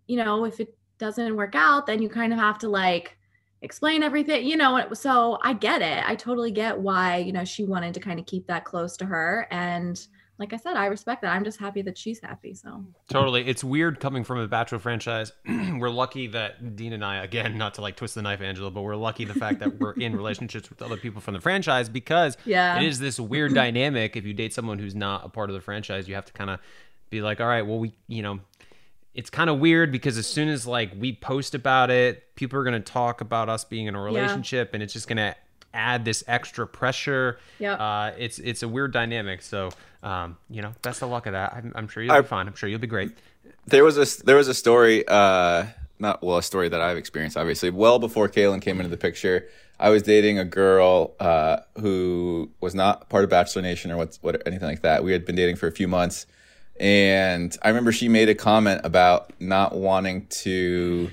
[0.06, 3.16] you know if it doesn't work out then you kind of have to like
[3.62, 6.02] explain everything you know so i get it.
[6.06, 9.06] I totally get why you know she wanted to kind of keep that close to
[9.06, 10.06] her and
[10.38, 13.46] like i said i respect that i'm just happy that she's happy so Totally.
[13.46, 15.32] It's weird coming from a Bachelor franchise.
[15.48, 18.80] we're lucky that Dean and I, again, not to like twist the knife, Angela, but
[18.82, 22.36] we're lucky the fact that we're in relationships with other people from the franchise because
[22.46, 22.78] Yeah.
[22.80, 24.16] it is this weird dynamic.
[24.16, 26.50] If you date someone who's not a part of the franchise, you have to kind
[26.50, 26.58] of
[27.10, 28.40] be like, all right, well, we, you know,
[29.14, 32.64] it's kind of weird because as soon as like we post about it, people are
[32.64, 35.36] going to talk about us being in a relationship and it's just going to
[35.74, 37.38] add this extra pressure.
[37.58, 39.42] Yeah, Uh, it's, it's a weird dynamic.
[39.42, 39.70] So,
[40.04, 41.54] um, you know, best of luck of that.
[41.54, 42.46] I'm, I'm sure you'll be I- fine.
[42.46, 43.10] I'm sure you'll be great.
[43.66, 45.66] There was a there was a story, uh,
[45.98, 47.36] not well, a story that I've experienced.
[47.36, 49.48] Obviously, well before Caelynn came into the picture,
[49.80, 54.22] I was dating a girl uh, who was not part of Bachelor Nation or what's
[54.22, 55.02] what anything like that.
[55.02, 56.26] We had been dating for a few months,
[56.78, 61.10] and I remember she made a comment about not wanting to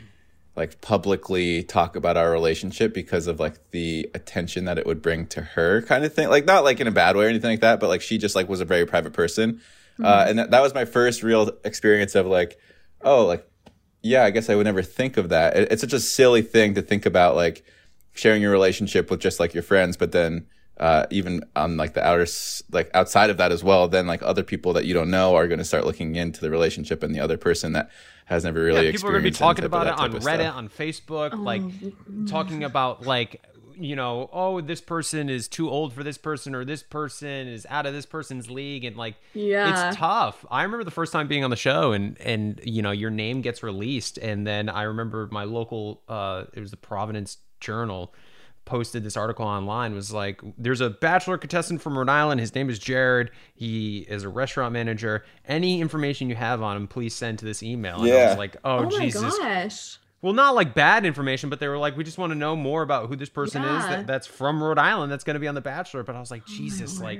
[0.61, 5.25] like publicly talk about our relationship because of like the attention that it would bring
[5.27, 6.29] to her kind of thing.
[6.29, 8.35] Like not like in a bad way or anything like that but like she just
[8.35, 9.61] like was a very private person.
[10.01, 10.29] Uh, Mhm.
[10.29, 12.57] and that, that was my first real experience of like
[13.01, 13.45] oh like
[14.01, 15.55] yeah i guess i would never think of that.
[15.57, 17.63] It, it's such a silly thing to think about like
[18.13, 20.45] sharing your relationship with just like your friends but then
[20.77, 22.25] uh, even on like the outer
[22.71, 25.47] like outside of that as well then like other people that you don't know are
[25.47, 27.89] going to start looking into the relationship and the other person that
[28.25, 30.55] has never really yeah, people are going to be talking about it on Reddit, stuff.
[30.55, 33.41] on Facebook, like Oh, talking about like
[33.81, 37.65] you know, oh, this person is too old for this person, or this person is
[37.69, 39.87] out of this person's league, and like, Yeah.
[39.89, 40.45] it's tough.
[40.51, 43.41] I remember the first time being on the show, and and you know, your name
[43.41, 48.13] gets released, and then I remember my local, uh, it was the Providence Journal.
[48.71, 52.39] Posted this article online was like, there's a bachelor contestant from Rhode Island.
[52.39, 53.29] His name is Jared.
[53.53, 55.25] He is a restaurant manager.
[55.45, 57.95] Any information you have on him, please send to this email.
[57.97, 58.29] And I Yeah.
[58.29, 59.37] was like, oh, oh, my Jesus.
[59.37, 62.55] gosh Well, not like bad information, but they were like, we just want to know
[62.55, 65.49] more about who this person is that, that's from Rhode Island that's going to be
[65.49, 66.03] on The Bachelor.
[66.03, 67.19] But I was like, oh Jesus, like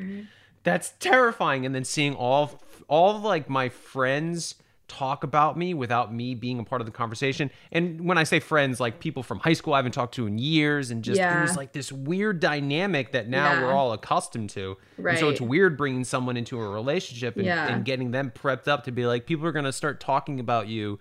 [0.63, 1.65] that's terrifying.
[1.65, 4.55] And then seeing all all like my friends
[4.91, 7.49] talk about me without me being a part of the conversation.
[7.71, 10.37] And when I say friends, like people from high school I haven't talked to in
[10.37, 13.61] years, and just it was like this weird dynamic that now Yeah.
[13.63, 14.77] we're all accustomed to.
[14.97, 17.67] And so it's weird bringing someone into a relationship and, Yeah.
[17.73, 20.67] and getting them prepped up to be like, people are going to start talking about
[20.67, 20.99] you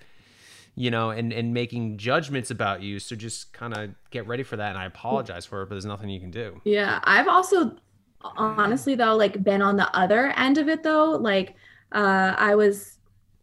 [0.77, 3.01] you know, and and making judgments about you.
[3.01, 4.71] So just kind of get ready for that.
[4.71, 6.61] And I apologize for it, but there's nothing you can do.
[6.65, 7.77] Yeah, I've also
[8.23, 11.11] honestly though like been on the other end of it though.
[11.11, 11.57] Like
[11.93, 12.99] uh I was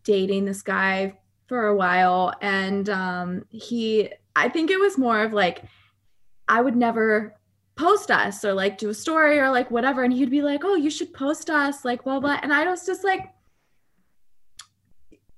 [0.07, 1.13] dating this guy
[1.47, 5.63] for a while and um he I think it was more of like
[6.47, 7.35] I would never
[7.75, 10.03] post us or like do a story or like whatever.
[10.03, 12.39] And he'd be like, oh, you should post us, like blah, blah.
[12.41, 13.21] And I was just like,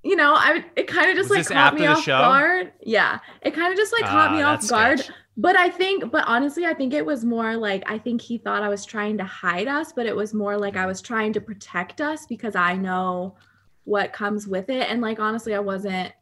[0.04, 2.18] you know, I would it kind of just Was like caught me off show?
[2.18, 2.72] guard.
[2.82, 3.20] Yeah.
[3.42, 5.00] It kind of just like caught Ah, me off guard.
[5.00, 5.16] sketch.
[5.36, 8.64] But I think, but honestly, I think it was more like I think he thought
[8.64, 11.42] I was trying to hide us, but it was more like I was trying to
[11.42, 13.36] protect us because I know
[13.90, 14.88] what comes with it.
[14.88, 16.14] And like honestly, I wasn't,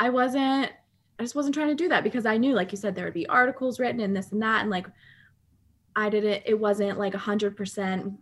[0.00, 0.72] I wasn't,
[1.16, 3.14] I just wasn't trying to do that because I knew, like you said, there would
[3.14, 4.62] be articles written and this and that.
[4.62, 4.88] And like
[5.94, 8.14] I didn't, it wasn't like a hundred percent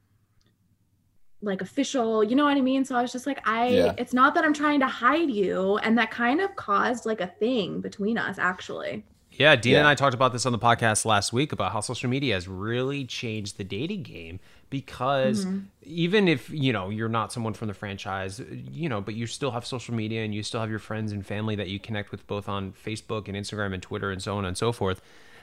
[1.41, 2.85] like official, you know what I mean?
[2.85, 3.95] So I was just like, I, Yeah.
[3.97, 5.79] it's not that I'm trying to hide you.
[5.79, 9.07] And that kind of caused like a thing between us actually.
[9.39, 12.09] Yeah, Dean and I talked about this on the podcast last week about how social
[12.11, 14.41] media has really changed the dating game
[14.71, 15.59] because Mm-hmm.
[15.83, 18.41] even if, you know, you're not someone from the franchise,
[18.71, 21.25] you know, but you still have social media and you still have your friends and
[21.27, 24.45] family that you connect with both on Facebook and Instagram and Twitter and so on
[24.45, 25.01] and so forth,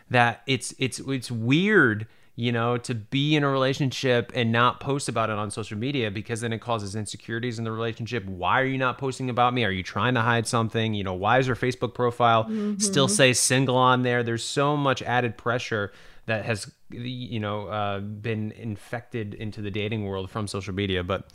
[0.10, 2.08] that it's it's it's weird
[2.40, 6.10] you know, to be in a relationship and not post about it on social media
[6.10, 8.24] because then it causes insecurities in the relationship.
[8.24, 9.66] Why are you not posting about me?
[9.66, 10.94] Are you trying to hide something?
[10.94, 14.24] You know, why is your Facebook profile still say single on there?
[14.24, 15.92] There's so much added pressure
[16.28, 21.04] that has, you know, uh, been infected into the dating world from social media.
[21.04, 21.28] But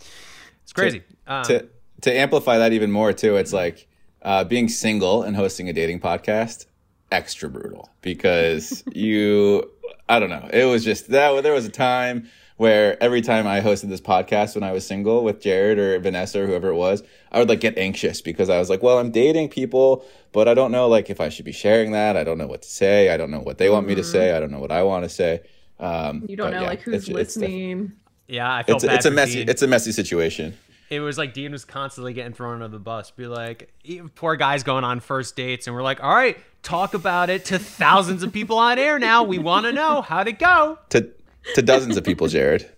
[0.63, 1.03] it's crazy.
[1.27, 1.69] Um, to
[2.01, 3.87] to amplify that even more too, it's like
[4.23, 6.65] uh, being single and hosting a dating podcast
[7.13, 9.71] extra brutal because you
[10.09, 10.49] I don't know.
[10.53, 14.55] It was just that there was a time where every time I hosted this podcast
[14.55, 17.61] when I was single with Jared or Vanessa or whoever it was, I would like
[17.61, 21.11] get anxious because I was like, well, I'm dating people, but I don't know like
[21.11, 22.17] if I should be sharing that.
[22.17, 23.11] I don't know what to say.
[23.11, 24.37] I don't know what they want me to say.
[24.37, 25.41] I don't know what I want to say.
[25.81, 27.93] Um, You don't know yeah, like who's it's- it's def- listening.
[28.29, 29.49] yeah, I felt It's a, bad it's a messy Dean.
[29.49, 30.55] it's a messy situation.
[30.91, 33.11] it was like Dean was constantly getting thrown under the bus.
[33.11, 36.95] Be like, e- poor guys going on first dates, and we're like, all right, talk
[36.95, 39.23] about it to thousands of people on air now.
[39.23, 40.79] We want to know how'd it go.
[40.91, 41.09] To
[41.55, 42.69] to dozens of people, Jared.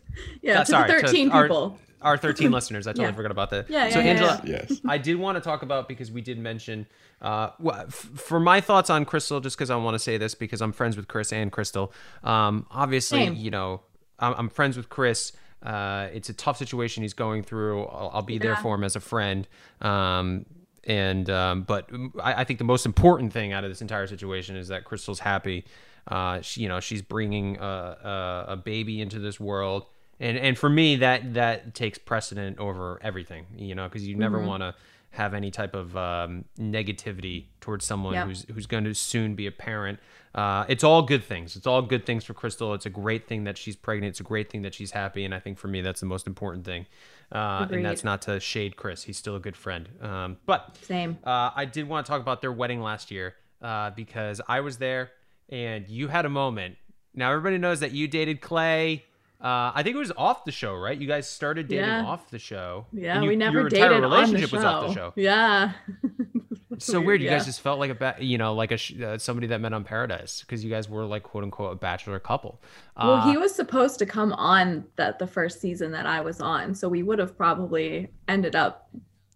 [0.42, 1.79] Yeah, Uh, to the 13 our- people.
[2.03, 2.87] Our, 13 listeners.
[2.87, 3.12] I totally Yeah.
[3.14, 3.70] forgot about that.
[3.70, 4.64] Yeah, so yeah, yeah, Angela, yeah.
[4.68, 4.81] Yes.
[4.87, 6.87] I did want to talk about because we did mention
[7.22, 10.61] uh, f- for my thoughts on Krystal, just because I want to say this because
[10.61, 11.90] I'm friends with Chris and Krystal.
[12.22, 13.35] Um, obviously, Same.
[13.37, 13.81] you know,
[14.20, 15.33] I'm, I'm friends with Chris.
[15.62, 17.85] Uh, it's a tough situation he's going through.
[17.87, 19.49] I'll, I'll be there for him as a friend.
[19.81, 20.44] Um,
[20.87, 21.90] and um, but
[22.22, 25.18] I, I think the most important thing out of this entire situation is that Krystal's
[25.20, 25.64] happy.
[26.09, 29.87] Uh, she, you know, she's bringing a, a, a baby into this world,
[30.20, 33.46] and and for me that that takes precedent over everything.
[33.57, 34.46] You know, because you never Mhm.
[34.46, 34.75] want to
[35.11, 38.27] have any type of um, negativity towards someone Yep.
[38.27, 39.99] who's who's going to soon be a parent.
[40.35, 41.57] Uh, it's all good things.
[41.57, 42.75] It's all good things for Krystal.
[42.75, 44.11] It's a great thing that she's pregnant.
[44.11, 46.27] It's a great thing that she's happy, and I think for me that's the most
[46.27, 46.85] important thing.
[47.32, 49.02] Uh, and that's not to shade Chris.
[49.04, 49.88] He's still a good friend.
[50.00, 51.18] Um, but Same.
[51.24, 54.78] uh, I did want to talk about their wedding last year uh, because I was
[54.78, 55.10] there
[55.48, 56.76] and you had a moment.
[57.14, 59.04] Now everybody knows that you dated Clay.
[59.40, 60.96] Uh, I think it was off the show, right?
[60.98, 62.04] You guys started dating Yeah.
[62.06, 62.86] off the show.
[62.92, 64.56] Yeah, you- we never dated on the relationship show.
[64.56, 65.12] was off the show.
[65.16, 65.72] Yeah.
[66.78, 67.20] So weird.
[67.20, 67.36] You yeah.
[67.38, 69.72] guys just felt like a ba- you know like a sh- uh, somebody that met
[69.72, 72.60] on Paradise because you guys were like quote unquote a bachelor couple.
[72.96, 76.40] Well, Uh, he was supposed to come on that the first season that I was
[76.40, 78.88] on, so we would have probably ended up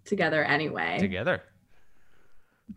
[0.05, 0.98] together anyway.
[0.98, 1.42] together.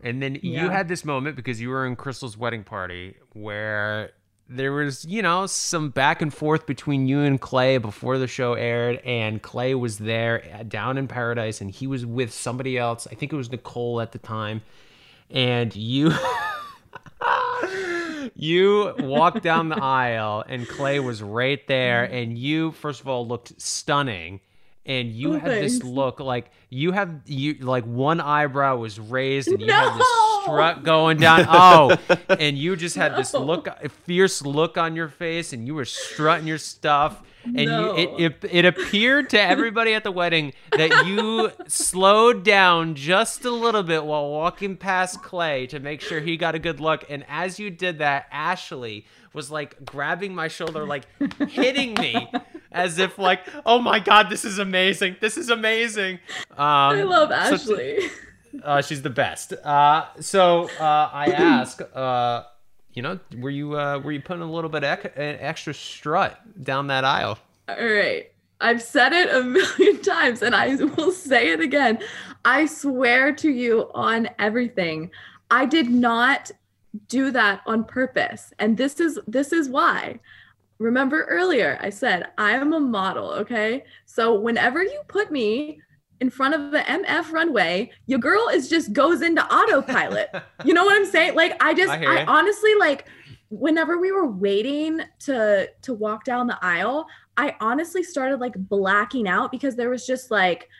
[0.02, 4.10] And then you had this moment because you were in Krystal's wedding party where
[4.48, 8.54] there was, you know, some back and forth between you and Clay before the show
[8.54, 9.00] aired.
[9.04, 13.06] And Clay was there uh, down in paradise and he was with somebody else.
[13.10, 14.62] I think it was Nicole at the time.
[15.30, 16.12] And you.
[18.34, 23.26] you walked down the aisle and Clay was right there and you first of all
[23.26, 24.40] looked stunning
[24.86, 29.48] and you Oh, had this look like you have you like one eyebrow was raised
[29.48, 30.06] and you had this
[30.46, 30.52] No!
[30.52, 31.96] strut going down oh
[32.38, 35.84] and you just had this look a fierce look on your face and you were
[35.84, 41.06] strutting your stuff and you, it, it it appeared to everybody at the wedding that
[41.06, 46.36] you slowed down just a little bit while walking past Clay to make sure he
[46.38, 50.86] got a good look and as you did that Ashley was like grabbing my shoulder
[50.86, 51.04] like
[51.50, 52.30] hitting me
[52.72, 56.18] as if like oh my god this is amazing this is amazing
[56.52, 57.98] um, I love so- Ashley.
[58.62, 59.52] Uh, she's the best.
[59.52, 62.44] Uh, so uh, I ask, uh,
[62.92, 66.88] you know, were you uh, were you putting a little bit ec- extra strut down
[66.88, 67.38] that aisle?
[67.68, 68.30] All right.
[68.60, 69.42] I've said it a
[69.78, 71.98] million times and I will say it again.
[72.44, 75.10] I swear to you on everything.
[75.50, 76.50] I did not
[77.08, 78.52] do that on purpose.
[78.58, 80.20] And this is this is why.
[80.78, 83.84] Remember earlier I said I am a model, okay?
[84.06, 85.80] So whenever you put me
[86.24, 90.30] in front of the MF runway, your girl is just goes into autopilot.
[90.64, 91.34] you know what I'm saying?
[91.34, 93.06] Like I just I I honestly like
[93.50, 97.06] whenever we were waiting to to walk down the aisle,
[97.36, 100.70] I honestly started like blacking out because there was just like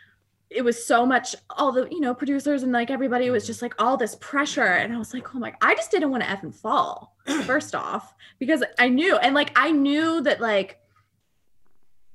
[0.48, 3.74] it was so much all the you know producers and like everybody was just like
[3.78, 6.44] all this pressure and i was like oh my i just didn't want to f
[6.44, 10.78] and fall first off because i knew and like i knew that like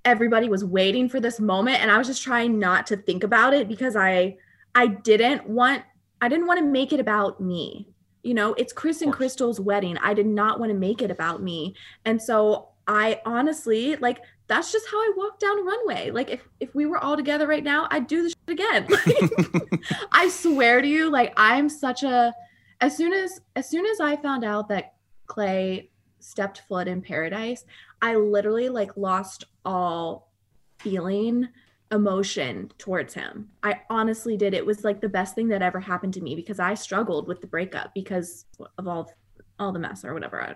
[0.06, 3.54] everybody was waiting for this moment and i was just trying not to think about
[3.54, 4.36] it because i
[4.76, 5.84] i didn't want
[6.22, 7.88] i didn't want to make it about me
[8.24, 11.41] you know it's chris and krystal's wedding i did not want to make it about
[11.41, 11.76] me
[12.06, 14.20] and so i honestly like
[14.50, 16.10] that's just how I walk down a runway.
[16.10, 18.88] Like if if we were all together right now, I'd do this shit again.
[18.89, 19.82] Like,
[20.12, 22.34] I swear to you, like I'm such a
[22.82, 24.95] as soon as as soon as I found out that
[25.28, 27.64] Clay stepped foot in paradise,
[28.02, 30.32] I literally like lost all
[30.80, 31.47] feeling
[31.91, 33.50] emotion towards him.
[33.64, 34.54] I honestly did.
[34.54, 37.41] It was like the best thing that ever happened to me because I struggled with
[37.41, 38.45] the breakup because
[38.78, 39.12] of all
[39.60, 40.41] all the mess or whatever.
[40.41, 40.56] I,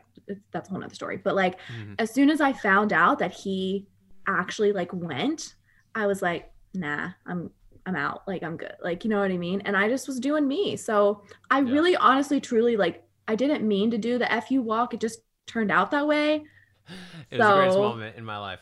[0.51, 1.17] that's a whole nother story.
[1.17, 1.95] But like, mm-hmm.
[1.99, 3.85] as soon as I found out that he
[4.27, 5.55] actually like went,
[5.93, 7.51] I was like, nah, I'm
[7.85, 8.27] I'm out.
[8.27, 8.75] Like I'm good.
[8.81, 9.61] Like you know what I mean.
[9.65, 10.77] And I just was doing me.
[10.77, 11.71] So I yeah.
[11.71, 14.93] really, honestly, truly like I didn't mean to do the fu walk.
[14.93, 16.43] It just turned out that way.
[17.31, 18.59] It so, was the greatest moment in my life.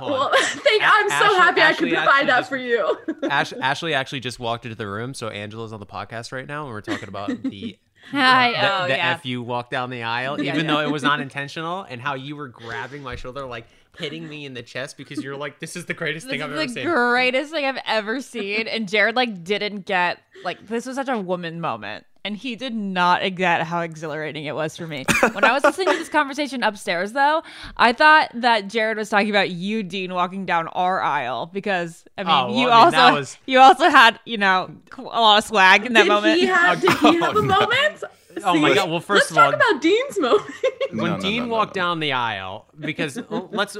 [0.00, 2.98] Well, thank, I'm Ashley, so happy Ashley I could provide that just, for you.
[3.30, 6.64] Ash, Ashley actually just walked into the room, so Angela's on the podcast right now,
[6.64, 7.78] and we're talking about the
[8.10, 9.10] Hi, the, oh, the yeah.
[9.12, 10.72] F you walk down the aisle, even yeah.
[10.72, 13.66] though it was not intentional, and how you were grabbing my shoulder, like
[13.98, 16.52] hitting me in the chest because you're like, this is the greatest this thing I've
[16.52, 16.84] ever seen.
[16.86, 18.68] The greatest thing I've ever seen.
[18.68, 22.06] And Jared like didn't get like this was such a woman moment.
[22.24, 25.04] And he did not get how exhilarating it was for me.
[25.32, 27.42] When I was listening to this conversation upstairs, though,
[27.76, 32.24] I thought that Jared was talking about you, Dean, walking down our aisle because I
[32.24, 33.38] mean, oh, well, you I mean, also was...
[33.46, 36.40] you also had you know a lot of swag in that did moment.
[36.40, 38.04] He have, did he have a oh, moment?
[38.44, 38.88] Oh my god!
[38.88, 40.50] Well, 1st let's of all, talk about Dean's moment.
[40.92, 41.82] when No, no, Dean no, no, walked no.
[41.82, 43.18] down the aisle, because
[43.50, 43.76] let's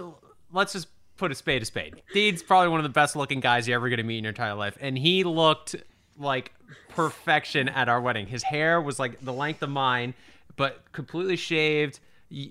[0.52, 2.02] let's just put a spade a spade.
[2.12, 4.30] Dean's probably one of the best looking guys you're ever going to meet in your
[4.30, 5.76] entire life, and he looked
[6.18, 6.52] like
[6.88, 8.26] perfection at our wedding.
[8.26, 10.14] His hair was like the length of mine,
[10.56, 12.00] but completely shaved.
[12.28, 12.50] You,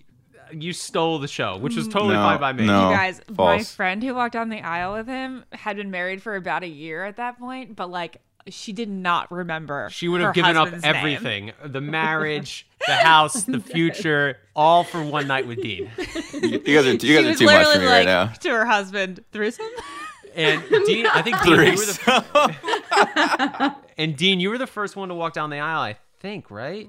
[0.54, 2.66] you stole the show, which was totally No, fine by me.
[2.66, 2.90] no.
[2.90, 6.36] You guys, my friend who walked down the aisle with him had been married for
[6.36, 9.90] about a year at that point, but like she did not remember.
[9.92, 10.96] She would have her given up husband's name.
[10.96, 15.92] everything the marriage, the house, the future, all for one night with Dean.
[16.32, 18.28] You, you guys are you She guys are too much for me like right now.
[18.28, 19.66] to her husband, threesome.
[20.38, 25.10] And Dean, I think Dean, you were the and Dean, you were the first one
[25.10, 25.82] to walk down the aisle.
[25.82, 26.88] I think, right?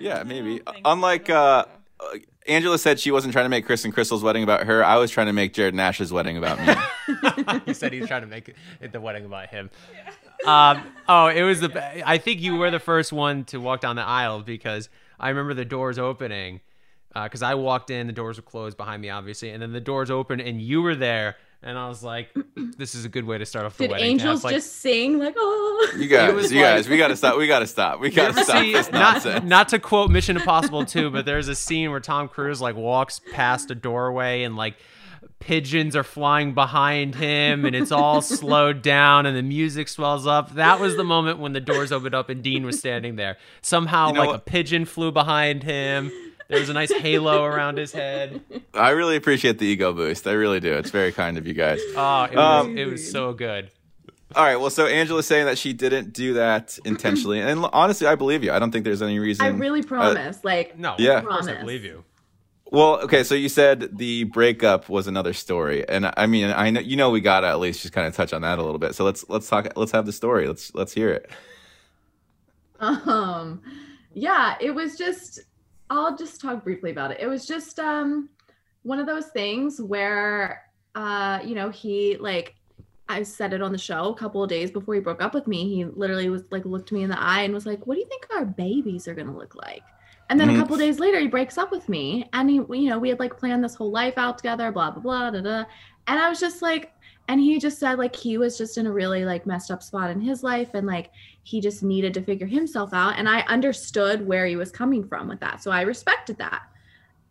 [0.00, 0.60] Yeah, maybe.
[0.84, 1.64] Unlike uh,
[2.00, 2.18] uh,
[2.48, 4.84] Angela said she wasn't trying to make Chris and Krystal's wedding about her.
[4.84, 7.62] I was trying to make Jared Nash's wedding about me.
[7.66, 9.70] he said he's trying to make it the wedding about him.
[10.44, 12.08] Um, oh, it was the.
[12.08, 15.54] I think you were the first one to walk down the aisle because I remember
[15.54, 16.60] the doors opening.
[17.14, 19.80] Uh, because I walked in, the doors were closed behind me, obviously, and then the
[19.80, 22.28] doors opened, and you were there, and I was like,
[22.76, 25.18] "This is a good way to start off the Did wedding." angels Like, just sing
[25.20, 25.92] like oh?
[25.96, 27.38] You guys, you like- guys, we gotta stop.
[27.38, 28.00] We gotta stop.
[28.00, 31.54] We gotta stop see- this not, not to quote Mission Impossible 2, but there's a
[31.54, 34.74] scene where Tom Cruise like walks past a doorway and like
[35.40, 40.54] pigeons are flying behind him and it's all slowed down and the music swells up.
[40.54, 43.36] That was the moment when the doors opened up and Dean was standing there.
[43.60, 44.36] Somehow You know like what?
[44.36, 46.10] a pigeon flew behind him.
[46.48, 48.40] There was a nice halo around his head.
[48.74, 50.26] I really appreciate the ego boost.
[50.26, 50.72] I really do.
[50.74, 51.80] It's very kind of you guys.
[51.96, 53.70] Oh, it was, Um, it was so good.
[54.36, 54.56] All right.
[54.56, 58.52] Well, so Angela's saying that she didn't do that intentionally, and honestly, I believe you.
[58.52, 59.46] I don't think there's any reason.
[59.46, 60.42] I really uh, promise.
[60.44, 61.18] like No, Yeah.
[61.18, 62.04] of course I believe you.
[62.66, 63.22] well, okay.
[63.22, 67.10] So you said the breakup was another story, and I mean, I know you know
[67.10, 68.94] we gotta at least just kind of touch on that a little bit.
[68.96, 69.68] So let's let's talk.
[69.76, 70.48] Let's have the story.
[70.48, 71.30] Let's let's hear it.
[72.80, 73.62] um
[74.12, 75.40] yeah it was just
[75.90, 78.28] i'll just talk briefly about it it was just um
[78.82, 80.62] one of those things where
[80.94, 82.54] uh you know he like
[83.08, 85.46] i said it on the show a couple of days before he broke up with
[85.46, 88.00] me he literally was like looked me in the eye and was like what do
[88.00, 89.82] you think our babies are going to look like
[90.30, 90.54] and then Mhm.
[90.54, 93.20] a couple days later he breaks up with me and he you know we had
[93.20, 95.64] like planned this whole life out together blah blah blah da, da.
[96.06, 96.93] and i was just like
[97.28, 100.10] and he just said like he was just in a really like messed up spot
[100.10, 101.10] in his life and like
[101.42, 103.14] he just needed to figure himself out.
[103.18, 105.62] And i understood where he was coming from with that.
[105.62, 106.62] So i respected that.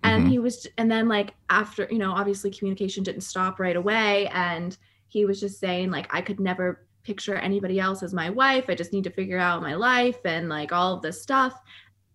[0.03, 0.29] And Mhm.
[0.29, 4.27] he was and then like after you know obviously communication didn't stop right away.
[4.27, 4.77] And
[5.07, 8.65] he was just saying like i could never picture anybody else as my wife.
[8.69, 11.59] I just need to figure out my life and like all of this stuff.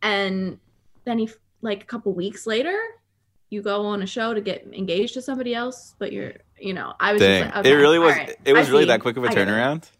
[0.02, 0.58] And
[1.04, 1.28] then he
[1.62, 2.78] like a couple weeks later
[3.50, 6.92] you go on a show to get engaged to somebody else but you're you know
[7.00, 8.12] i was Dang, just like okay, it really was.
[8.12, 8.88] all right, It was I really see.
[8.88, 9.48] that quick of a get it.
[9.48, 9.90] turnaround.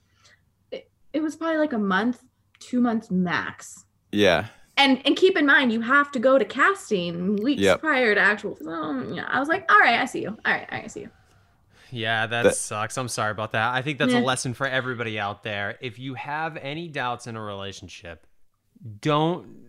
[1.13, 2.23] it was probably like a month
[2.59, 4.47] two months max Yeah.
[4.77, 7.81] and and keep in mind you have to go to casting weeks Yep.
[7.81, 9.15] prior to actual film.
[9.15, 10.31] Yeah, I was like, all right, I see you.
[10.31, 11.11] All right, all right, I see you.
[11.91, 12.99] Yeah, that, That- sucks.
[12.99, 13.73] I'm sorry about that.
[13.75, 14.21] I think that's Yeah.
[14.21, 15.79] a lesson for everybody out there.
[15.81, 18.27] If you have any doubts in a relationship,
[19.01, 19.68] don't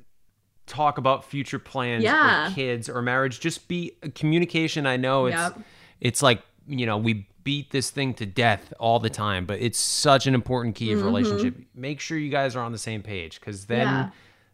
[0.70, 2.48] talk about future plans Yeah.
[2.48, 3.40] or kids or marriage.
[3.40, 4.86] Just be communication.
[4.86, 5.60] I know it's Yep.
[6.00, 9.80] it's like, you know, we beat this thing to death all the time, but it's
[9.80, 11.04] such an important key of Mhm.
[11.06, 11.56] relationship.
[11.76, 14.10] Make sure you guys are on the same page cuz then Yeah.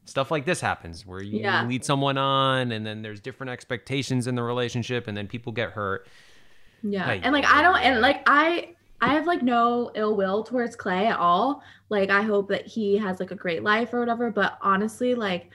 [0.06, 1.66] stuff like this happens where you Yeah.
[1.68, 5.72] lead someone on and then there's different expectations in the relationship and then people get
[5.72, 6.08] hurt.
[6.84, 7.10] Yeah.
[7.10, 8.70] And like I don't and like I
[9.02, 11.62] I have like no ill will towards Clay at all.
[11.90, 15.50] Like I hope that he has like a great life or whatever, but honestly like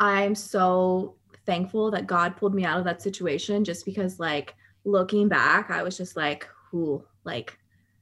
[0.00, 1.14] I'm so
[1.46, 5.82] thankful that God pulled me out of that situation just because like looking back I
[5.82, 7.58] was just like who like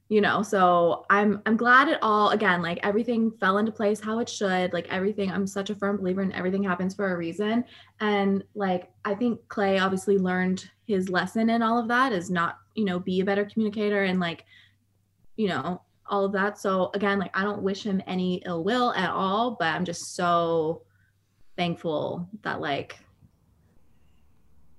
[0.07, 4.19] you know so i'm i'm glad it all again like everything fell into place how
[4.19, 7.63] it should like everything i'm such a firm believer in everything happens for a reason.
[7.99, 12.59] And like i think clay obviously learned his lesson in all of that is not
[12.75, 14.45] you know be a better communicator and like
[15.37, 16.59] you know all of that.
[16.59, 20.15] So again like i don't wish him any ill will at all but i'm just
[20.15, 20.83] so
[21.57, 22.97] thankful that like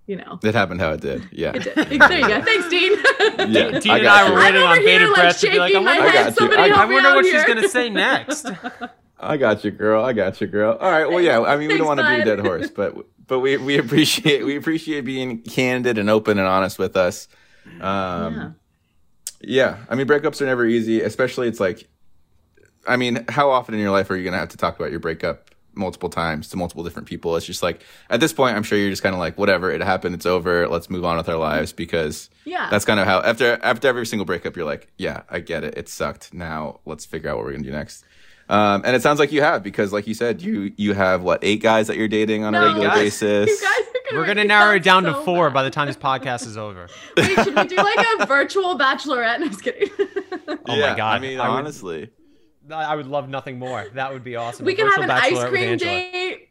[0.06, 1.26] you know It happened how it did.
[1.32, 1.52] Yeah.
[1.54, 1.74] it did.
[1.74, 2.92] there you go thanks dean
[3.52, 4.32] Yeah, Tina I and I you.
[4.32, 6.12] were waiting on over bated here, like, to be like, I shaking my wonder, I
[6.12, 6.54] got you.
[6.56, 8.46] I, I help me wonder out what she's gonna say next.
[9.18, 10.04] I got you, girl.
[10.04, 10.76] I got you, girl.
[10.78, 11.08] All right.
[11.08, 11.40] Well, yeah.
[11.40, 12.94] I mean, we don't want to be a dead horse, but
[13.26, 17.26] but we we appreciate we appreciate being candid and open and honest with us.
[17.80, 18.56] Um,
[19.40, 19.78] yeah.
[19.88, 21.88] I mean, breakups are never easy, especially it's like,
[22.86, 25.00] I mean, how often in your life are you gonna have to talk about your
[25.00, 27.36] breakup multiple times to multiple different people?
[27.36, 29.80] It's just like at this point, I'm sure you're just kind of like, whatever, it
[29.82, 30.66] happened, it's over.
[30.68, 32.68] Let's move on with our lives because Yeah.
[32.70, 35.76] that's kind of how after after every single breakup, you're like, yeah, I get it,
[35.76, 36.32] it sucked.
[36.34, 38.04] Now let's figure out what we're gonna do next.
[38.48, 41.40] Um, and it sounds like you have because, like you said, you you have what
[41.42, 42.98] eight guys that you're dating on a regular Guys.
[43.20, 43.48] basis.
[43.50, 45.54] you guys are gonna We're gonna narrow it down to four bad.
[45.54, 46.86] by the time this podcast is over.
[47.16, 49.40] Wait, should we do like a virtual bachelorette?
[49.40, 49.88] No, I'm just kidding.
[50.68, 51.16] Oh yeah, my god!
[51.16, 52.08] I mean, would- honestly,
[52.72, 53.86] I would love nothing more.
[53.94, 54.66] That would be awesome.
[54.66, 56.48] we can have an ice cream date.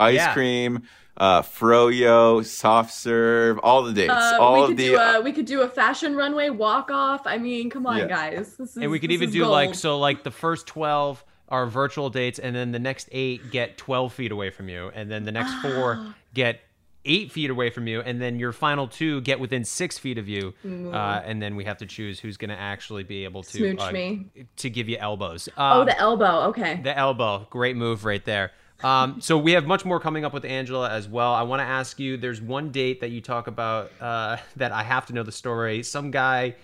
[0.00, 0.32] ice Yeah.
[0.32, 0.82] cream,
[1.16, 4.88] uh, froyo, soft serve, all the dates, Uh, all we of could the.
[4.88, 7.22] do a we could do a fashion runway walk off.
[7.26, 8.06] I mean, come on, Yeah.
[8.06, 8.56] guys.
[8.56, 11.24] This is, And we could this even is do like so like the first twelve
[11.48, 15.10] are virtual dates, and then the next eight get twelve feet away from you, and
[15.10, 16.60] then the next four get
[17.08, 20.28] eight feet away from you, and then your final two get within six feet of
[20.28, 23.58] you, uh, and then we have to choose who's going to actually be able to
[23.58, 24.26] Smooch uh, me.
[24.56, 25.48] to give you elbows.
[25.56, 26.42] Oh, Um, the elbow.
[26.50, 26.80] Okay.
[26.82, 28.52] The elbow, great move right there.
[28.84, 31.34] Um, so we have much more coming up with Angela as well.
[31.34, 32.16] I want to ask you.
[32.16, 35.82] There's one date that you talk about uh, that I have to know the story.
[35.82, 36.54] Some guy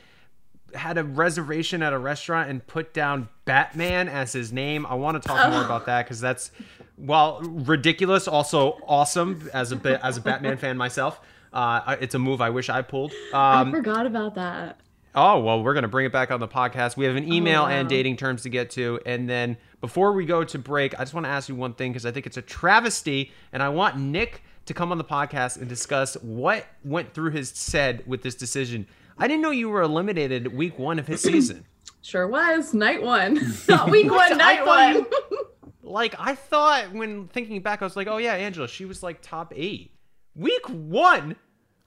[0.75, 4.87] had a reservation at a restaurant and put down Batman as his name.
[4.87, 6.51] I want to talk more about that because that's
[6.97, 11.20] while ridiculous, also awesome as a bit as a Batman fan myself.
[11.53, 13.12] Uh, it's a move I wish I pulled.
[13.33, 14.81] I Um, forgot about that.
[15.14, 16.97] Oh, well, we're going to bring it back on the podcast.
[16.97, 17.68] We have an email wow.
[17.68, 18.99] and dating terms to get to.
[19.07, 21.93] And then before we go to break, I just want to ask you one thing
[21.93, 23.31] because I think it's a travesty.
[23.53, 27.70] And I want Nick to come on the podcast and discuss what went through his
[27.72, 28.89] head with this decision.
[29.19, 31.65] I didn't know you were eliminated week one of his season.
[32.03, 33.35] Sure was night one,
[33.69, 35.41] not week one, night I thought one.
[35.83, 39.21] like, I thought when thinking back, I was like, oh, yeah, Angela, she was like
[39.23, 39.93] top eight.
[40.35, 41.37] Week one?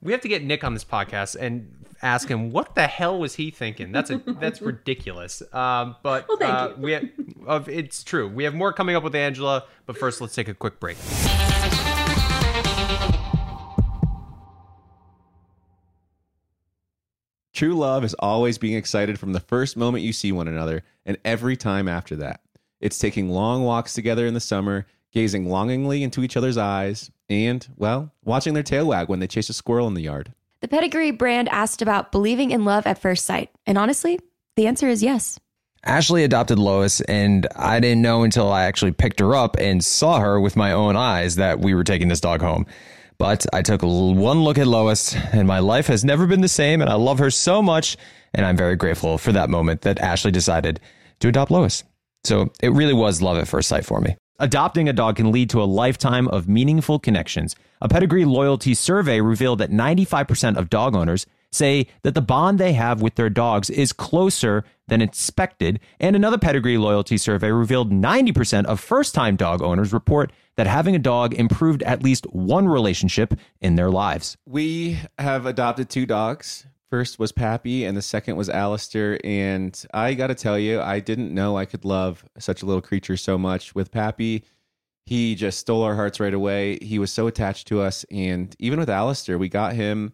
[0.01, 1.73] We have to get Nick on this podcast and
[2.03, 3.91] ask him what the hell was he thinking.
[3.91, 5.41] That's a that's ridiculous.
[5.51, 6.84] Um, but Well, thank uh, you.
[6.84, 7.03] we have,
[7.47, 8.28] of it's true.
[8.28, 10.97] We have more coming up with Angela, but first let's take a quick break.
[17.58, 21.18] True love is always being excited from the first moment you see one another and
[21.26, 22.41] every time after that.
[22.80, 27.68] It's taking long walks together in the summer, gazing longingly into each other's eyes, and,
[27.76, 30.34] well, watching their tail wag when they chase a squirrel in the yard.
[30.60, 33.49] The Pedigree brand asked about believing in love at first sight.
[33.66, 34.20] And honestly,
[34.55, 35.39] the answer is yes.
[35.84, 40.20] Ashley adopted Lois, and I didn't know until I actually picked her up and saw
[40.20, 42.68] her with my own eyes that we were taking this dog home.
[43.20, 46.82] But I took one look at Lois, and my life has never been the same,
[46.82, 47.97] and I love her so much.
[48.34, 50.80] And I'm very grateful for that moment that Ashley decided
[51.20, 51.84] to adopt Lois.
[52.24, 54.15] So it really was love at first sight for me.
[54.39, 57.55] Adopting a dog can lead to a lifetime of meaningful connections.
[57.82, 62.74] A pedigree loyalty survey revealed that 95% of dog owners say that the bond they
[62.74, 65.80] have with their dogs is closer than expected.
[65.99, 70.95] And another pedigree loyalty survey revealed 90% of first time dog owners report that having
[70.95, 74.38] a dog improved at least one relationship in their lives.
[74.45, 76.66] We have adopted two dogs.
[76.89, 79.20] First was Pappy, and the second was Alistair.
[79.24, 82.82] And I got to tell you, I didn't know I could love such a little
[82.82, 83.76] creature so much.
[83.76, 84.43] With Pappy,
[85.05, 86.80] he just stole our hearts right away.
[86.82, 88.05] He was so attached to us.
[88.10, 90.14] And even with Alistair, we got him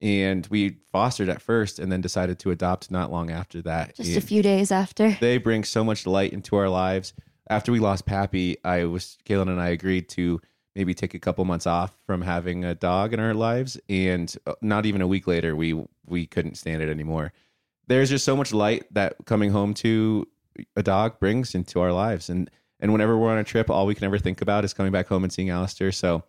[0.00, 3.96] and we fostered at first and then decided to adopt not long after that.
[3.96, 5.16] Just a few days after.
[5.20, 7.14] They bring so much light into our lives.
[7.48, 10.40] After we lost Pappy, I was Caelynn and I agreed to
[10.74, 13.78] maybe take a couple months off from having a dog in our lives.
[13.88, 17.32] And uh, not even a week later, we we couldn't stand it anymore.
[17.86, 20.26] There's just so much light that coming home to
[20.76, 22.28] a dog brings into our lives.
[22.28, 24.92] And and whenever we're on a trip, all we can ever think about is coming
[24.92, 25.92] back home and seeing Alistair.
[25.92, 26.24] So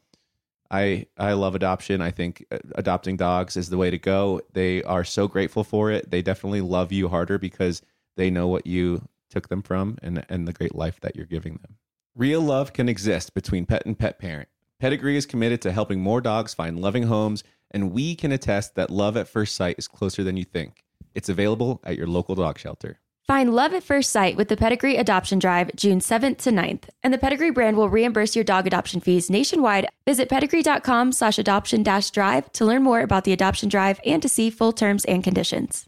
[0.69, 2.01] I I love adoption.
[2.01, 4.41] I think uh, adopting dogs is the way to go.
[4.53, 6.11] They are so grateful for it.
[6.11, 7.81] They definitely love you harder because
[8.17, 11.59] they know what you took them from and and the great life that you're giving
[11.61, 11.75] them.
[12.15, 14.47] Real love can exist between pet and pet parent.
[14.79, 18.89] Pedigree is committed to helping more dogs find loving homes, and we can attest that
[18.89, 20.83] love at first sight is closer than you think.
[21.13, 22.99] It's available at your local dog shelter.
[23.27, 27.13] Find love at first sight with the Pedigree Adoption Drive June 7th to 9th, and
[27.13, 29.87] the Pedigree brand will reimburse your dog adoption fees nationwide.
[30.05, 34.29] Visit pedigree.com slash adoption dash drive to learn more about the adoption drive and to
[34.29, 35.87] see full terms and conditions.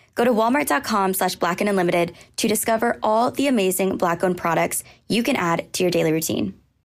[0.15, 4.83] Go to walmart.com slash black and unlimited to discover all the amazing black owned products
[5.07, 6.60] you can add to your daily routine.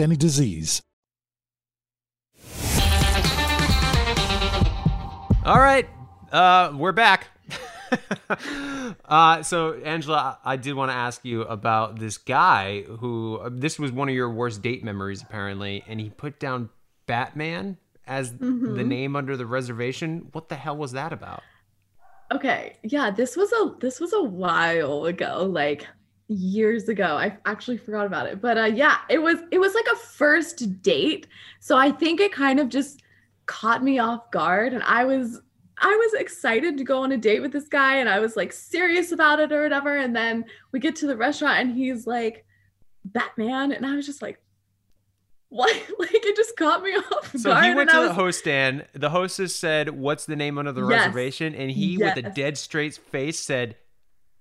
[0.00, 0.80] any disease.
[5.44, 5.88] All right,
[6.30, 7.26] uh, we're back.
[9.06, 13.76] uh, so, Angela, I did want to ask you about this guy who uh, this
[13.76, 16.70] was one of your worst date memories, apparently, and he put down
[17.06, 17.76] Batman
[18.06, 18.86] as the Mhm.
[18.86, 20.28] name under the reservation.
[20.30, 21.42] What the hell was that about?
[22.32, 25.86] Okay, yeah, this was a this was a while ago, like
[26.32, 27.16] years ago.
[27.16, 28.40] I actually forgot about it.
[28.40, 31.26] But uh yeah, it was it was like a first date.
[31.60, 33.02] So I think it kind of just
[33.46, 35.40] caught me off guard and I was
[35.78, 38.52] I was excited to go on a date with this guy and I was like
[38.52, 42.44] serious about it or whatever and then we get to the restaurant and he's like
[43.04, 44.38] Batman and I was just like
[45.48, 45.74] what?
[45.98, 48.86] like it just caught me off So guard he went to the host stand.
[48.94, 51.00] The hostess said, "What's the name under the Yes.
[51.06, 53.76] reservation?" And he, with a dead straight face, said,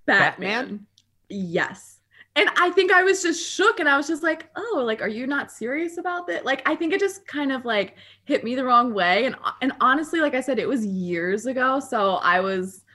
[0.06, 0.88] Batman.
[1.32, 1.98] Yes.
[2.38, 5.08] And I think I was just shook and I was just like, oh, like, are
[5.10, 6.46] you not serious about that?
[6.46, 9.26] Like, I think it just kind of like hit me the wrong way.
[9.26, 11.82] And uh, and honestly, like I said, it was years ago.
[11.82, 12.86] So I was,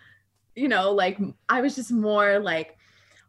[0.54, 1.18] you know, like
[1.50, 2.78] I was just more like,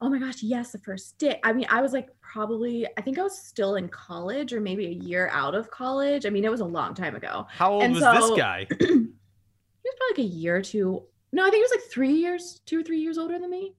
[0.01, 1.39] oh my gosh, yes, the first date.
[1.43, 4.85] I mean, I was like probably, I think I was still in college or maybe
[4.85, 6.25] a year out of college.
[6.25, 7.47] I mean, it was a long time ago.
[7.49, 11.03] "How old And was so- this guy?" he was probably like a year or two.
[11.33, 13.73] No, I think he was like three years, two or three years older than me.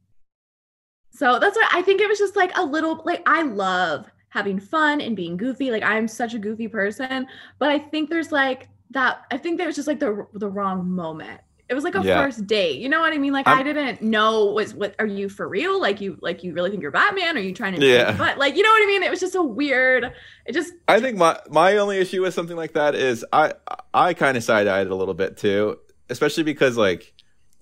[1.18, 4.60] So that's why I think it was just like a little like I love having
[4.60, 5.70] fun and being goofy.
[5.72, 7.26] Like I'm such a goofy person,
[7.58, 9.24] but I think there's like that.
[9.32, 11.40] I think that was just like the the wrong moment.
[11.68, 12.22] It was like a Yeah.
[12.22, 12.78] first date.
[12.78, 13.32] You know what I mean?
[13.32, 15.80] Like I I'm- didn't know was what are you for real?
[15.80, 17.36] Like you like you really think you're Batman?
[17.36, 18.12] Are you trying to Yeah.
[18.16, 19.02] But like you know what I mean?
[19.02, 20.04] It was just a weird.
[20.46, 23.54] It just I think my my only issue with something like that is I
[23.92, 27.12] I kind of side eyed it a little bit too, especially because like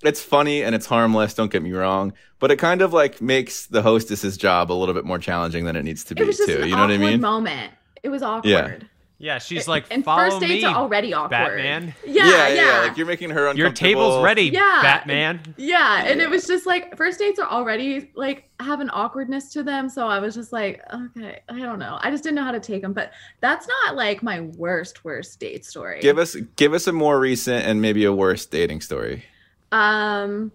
[0.02, 1.34] it's funny and it's harmless.
[1.34, 4.94] Don't get me wrong, but it kind of like makes the hostess's job a little
[4.94, 6.62] bit more challenging than it needs to be it was just too.
[6.62, 7.20] an You know what I awkward mean?
[7.20, 7.72] moment.
[8.02, 8.48] It was awkward.
[8.50, 8.78] Yeah,
[9.18, 11.30] Yeah, she's like, and follow first dates me, are already awkward.
[11.30, 11.94] Batman.
[12.06, 12.80] Yeah, yeah.
[12.82, 13.58] Like you're making her uncomfortable.
[13.58, 14.78] Your table's ready, Yeah.
[14.82, 15.40] Batman.
[15.56, 19.62] Yeah, and it was just like first dates are already like have an awkwardness to
[19.62, 21.98] them, so I was just like, okay, I don't know.
[22.02, 25.40] I just didn't know how to take them, but that's not like my worst worst
[25.40, 26.00] date story.
[26.00, 29.24] Give us give us a more recent and maybe a worse dating story.
[29.72, 30.52] Um,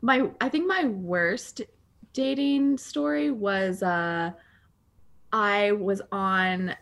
[0.00, 1.62] my I think my worst
[2.12, 4.32] dating story was uh,
[5.32, 6.74] I was on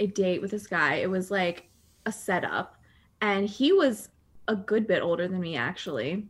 [0.00, 0.96] a date with this guy.
[0.96, 1.68] It was like
[2.06, 2.76] a setup,
[3.20, 4.08] and he was
[4.46, 6.26] a good bit older than me actually.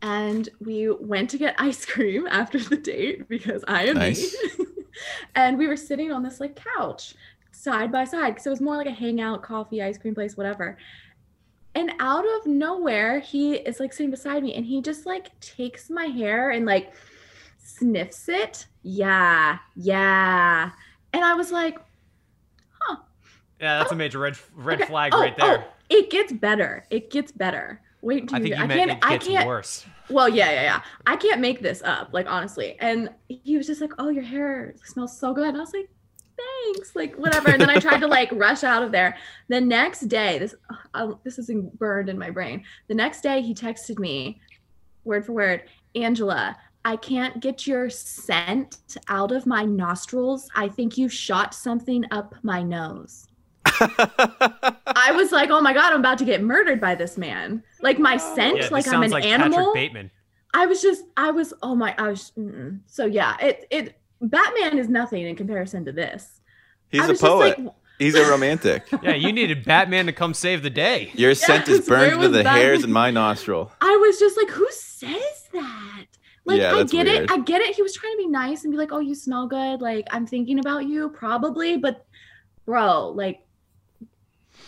[0.00, 4.34] And we went to get ice cream after the date because I am Nice.
[4.58, 4.66] me.
[5.34, 7.14] and we were sitting on this like couch
[7.52, 10.78] side by side because it was more like a hangout, coffee, ice cream place, whatever.
[11.78, 15.88] And out of nowhere, he is like sitting beside me and he just like takes
[15.88, 16.92] my hair and like
[17.56, 18.66] sniffs it.
[18.82, 20.72] Yeah, yeah.
[21.12, 21.78] And I was like,
[22.80, 22.96] huh.
[23.60, 25.58] Yeah, that's a oh, major red red okay, flag oh, right there.
[25.68, 26.84] oh, it gets better.
[26.90, 27.80] It gets better.
[28.02, 29.86] Wait until I think you, I meant can't it I can't worse.
[30.10, 30.82] well, yeah, yeah, yeah.
[31.06, 32.76] I can't make this up, like honestly.
[32.80, 35.88] And he was just like, "Oh, your hair smells so good." And I was like,
[36.38, 37.50] "Thanks," like whatever.
[37.50, 39.16] And then I tried to like rush out of there.
[39.48, 40.54] The next day, this
[40.94, 42.64] uh, this is in- burned in my brain.
[42.88, 44.40] The next day, he texted me,
[45.04, 45.64] word for word,
[45.94, 46.56] Angela.
[46.84, 48.78] I can't get your scent
[49.08, 50.48] out of my nostrils.
[50.54, 53.26] I think you shot something up my nose.
[53.66, 57.62] I was like, oh my God, I'm about to get murdered by this man.
[57.82, 59.58] Like my scent, Yeah, like I'm sounds an like animal.
[59.58, 60.10] Patrick Bateman.
[60.54, 62.80] I was just, I was, oh my, I was, mm-mm.
[62.86, 66.40] so yeah, it, it, Batman is nothing in comparison to this.
[66.90, 67.58] He's a poet.
[67.58, 68.86] like- He's a romantic.
[69.02, 71.10] Yeah, you needed Batman to come save the day.
[71.14, 72.56] Your scent is burned into was the that?
[72.56, 73.72] hairs in my nostril.
[73.80, 76.04] I was just like, who says that?
[76.44, 77.24] Like, Yeah, I that's get weird.
[77.24, 77.30] it.
[77.32, 77.74] I get it.
[77.74, 79.80] He was trying to be nice and be like, oh, you smell good.
[79.80, 81.76] Like, I'm thinking about you, probably.
[81.76, 82.06] But,
[82.66, 83.40] bro, like,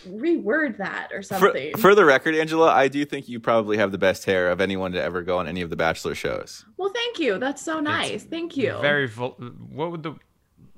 [0.09, 1.77] reword that or something.
[1.77, 4.93] for the record, Angela, I do think you probably have the best hair of anyone
[4.93, 6.65] to ever go on any of the Bachelor shows.
[6.77, 7.39] well, thank you.
[7.39, 8.25] That's so nice.
[8.25, 8.77] Thank you.
[8.81, 9.37] Very vol-
[9.73, 10.15] what would the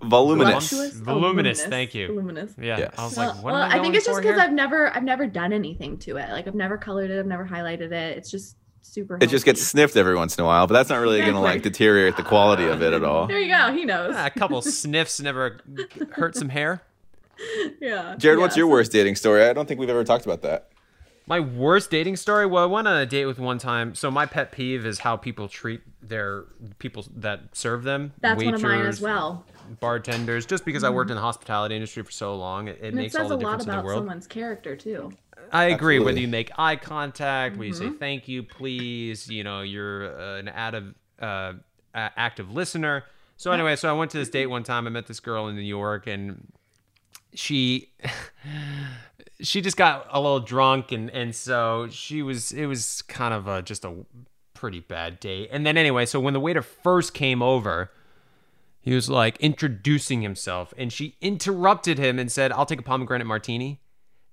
[0.04, 0.70] Voluminous.
[0.70, 1.00] Voluptuous?
[1.02, 1.64] Oh, voluminous?
[1.64, 2.08] Thank you.
[2.08, 2.54] Voluminous.
[2.58, 2.94] Yeah, Yes.
[2.98, 4.36] I was Well, like, what well, am I, I think it's just because?
[4.38, 6.28] I've never, I've never done anything to it.
[6.30, 7.20] Like, I've never colored it.
[7.20, 8.18] I've never highlighted it.
[8.18, 9.16] It's just super.
[9.20, 11.38] It just gets sniffed every once in a while, but that's not really going to
[11.38, 11.70] like Exactly.
[11.70, 13.26] deteriorate the quality of it at all.
[13.28, 13.72] There you go.
[13.72, 14.12] He knows.
[14.16, 15.60] Ah, a couple sniffs never
[16.10, 16.82] hurt some hair.
[17.80, 18.14] yeah.
[18.18, 19.44] Jared, what's your so- worst dating story?
[19.44, 20.68] I don't think we've ever talked about that.
[21.26, 22.46] My worst dating story.
[22.46, 23.94] Well, I went on a date with one time.
[23.94, 26.44] So my pet peeve is how people treat their
[26.80, 28.12] people that serve them.
[28.20, 29.46] That's one of mine as well.
[29.78, 30.46] Bartenders.
[30.46, 33.02] Just because I worked in the hospitality industry for so long, it, it And it
[33.02, 33.98] makes all says the a lot difference in the about world.
[34.00, 35.12] someone's character too.
[35.52, 36.00] I agree.
[36.00, 37.98] Whether you make eye contact, whether you say Mhm.
[38.00, 41.52] thank you, please, you know, you're uh, an active, uh,
[41.94, 43.04] active listener.
[43.36, 44.86] So anyway, so I went to this date one time.
[44.86, 46.52] I met this girl in New York, and
[47.34, 47.92] she,
[49.40, 52.52] she just got a little drunk, and and so she was.
[52.52, 54.04] It was kind of a, just a
[54.54, 55.48] pretty bad date.
[55.52, 57.90] And then anyway, so when the waiter first came over.
[58.84, 63.28] He was like introducing himself, and she interrupted him and said, I'll take a pomegranate
[63.28, 63.80] martini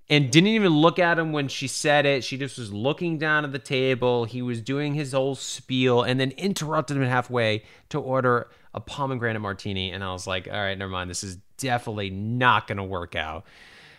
[0.10, 2.24] and didn't even look at him when she said it.
[2.24, 4.26] She just was looking down at the table.
[4.26, 9.41] He was doing his whole spiel and then interrupted him halfway to order a pomegranate
[9.41, 9.91] martini.
[9.91, 11.09] And I was like, all right, never mind.
[11.09, 13.45] This is definitely not going to work out.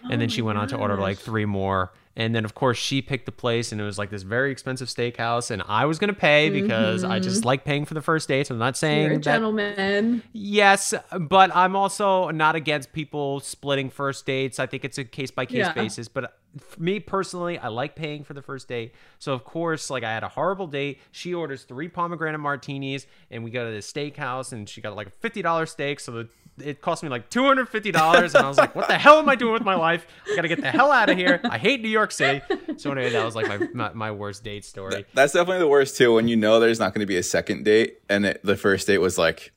[0.02, 1.92] And then Oh she went on to order like three more.
[2.16, 4.88] And then, of course, she picked the place, and it was like this very expensive
[4.88, 5.50] steakhouse.
[5.50, 7.46] And I was going to pay because I just Mhm.
[7.46, 8.50] like paying for the first dates.
[8.50, 10.22] I'm not saying You're a that gentleman.
[10.32, 14.58] Yes, but I'm also not against people splitting first dates.
[14.58, 16.08] I think it's a case by case basis.
[16.08, 16.36] But
[16.78, 18.94] me personally, I like paying for the first date.
[19.18, 21.00] So of course, like I had a horrible date.
[21.12, 25.08] She orders three pomegranate martinis, and we go to the steakhouse, and she got like
[25.08, 26.00] a fifty dollars steak.
[26.00, 26.28] So the,
[26.62, 29.18] it cost me like two hundred fifty dollars, and I was like, "What the hell
[29.18, 30.06] am I doing with my life?
[30.30, 31.40] I gotta get the hell out of here.
[31.44, 32.42] I hate New York City."
[32.76, 35.06] So anyway, that was like my my, my worst date story.
[35.14, 36.14] That's definitely the worst too.
[36.14, 38.86] When you know there's not going to be a second date, and it, the first
[38.86, 39.52] date was like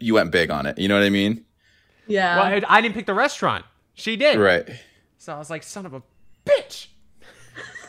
[0.00, 0.78] you went big on it.
[0.78, 1.44] You know what I mean?
[2.06, 2.36] Yeah.
[2.36, 3.64] Well, I, I didn't pick the restaurant.
[3.94, 4.38] She did.
[4.38, 4.68] Right.
[5.18, 6.02] So I was like, "Son of a
[6.44, 6.86] bitch."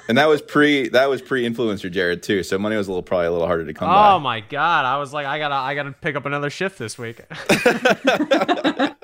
[0.08, 2.44] And that was pre that was pre influencer Jared too.
[2.44, 4.18] So money was a little probably a little harder to come Oh by.
[4.20, 4.86] my god!
[4.86, 7.22] I was like, I gotta, I gotta pick up another shift this week.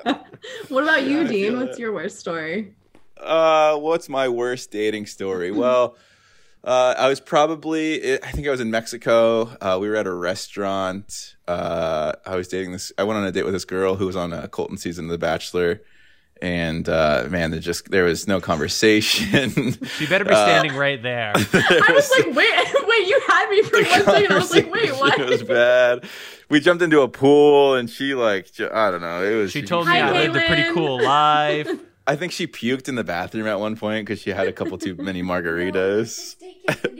[0.68, 1.56] What about you, Dean?
[1.58, 2.74] What's your worst story?
[3.16, 5.50] Uh, what's my worst dating story?
[5.52, 5.96] Well,
[6.64, 9.42] uh, I was probably I think I was in Mexico.
[9.60, 11.36] Uh, we were at a restaurant.
[11.46, 12.90] Uh, I was dating this.
[12.98, 15.10] I went on a date with this girl who was on a Colton season of
[15.12, 15.82] The Bachelor.
[16.42, 19.76] And uh, man, there just there was no conversation.
[19.96, 21.32] She better be Uh, standing right there.
[21.36, 22.34] I was like, wait,
[22.88, 24.32] wait, you had me for one second.
[24.32, 25.20] I was like, wait, what?
[25.20, 26.04] It was bad.
[26.48, 29.22] We jumped into a pool, and she like I don't know.
[29.22, 31.70] It was She told me I lived a pretty cool life.
[32.06, 34.76] I think she puked in the bathroom at one point because she had a couple
[34.78, 36.36] too many margaritas,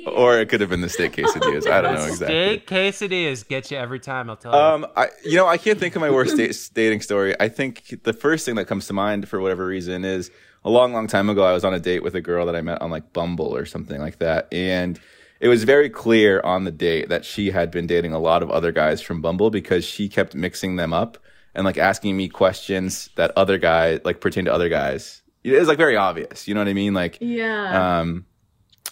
[0.06, 1.68] or it could have been the steak quesadillas.
[1.68, 2.58] I don't know exactly.
[2.58, 4.30] Steak quesadillas get you every time.
[4.30, 4.58] I'll tell you.
[4.58, 7.34] Um, I you know I can't think of my worst date, dating story.
[7.40, 10.30] I think the first thing that comes to mind for whatever reason is
[10.64, 11.44] a long, long time ago.
[11.44, 13.66] I was on a date with a girl that I met on like Bumble or
[13.66, 15.00] something like that, and
[15.40, 18.50] it was very clear on the date that she had been dating a lot of
[18.50, 21.18] other guys from Bumble because she kept mixing them up
[21.54, 25.22] and like asking me questions that other guy like pertain to other guys.
[25.44, 26.46] It was like very obvious.
[26.46, 26.94] You know what I mean?
[26.94, 27.98] Like Yeah.
[28.00, 28.26] um,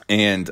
[0.08, 0.50] and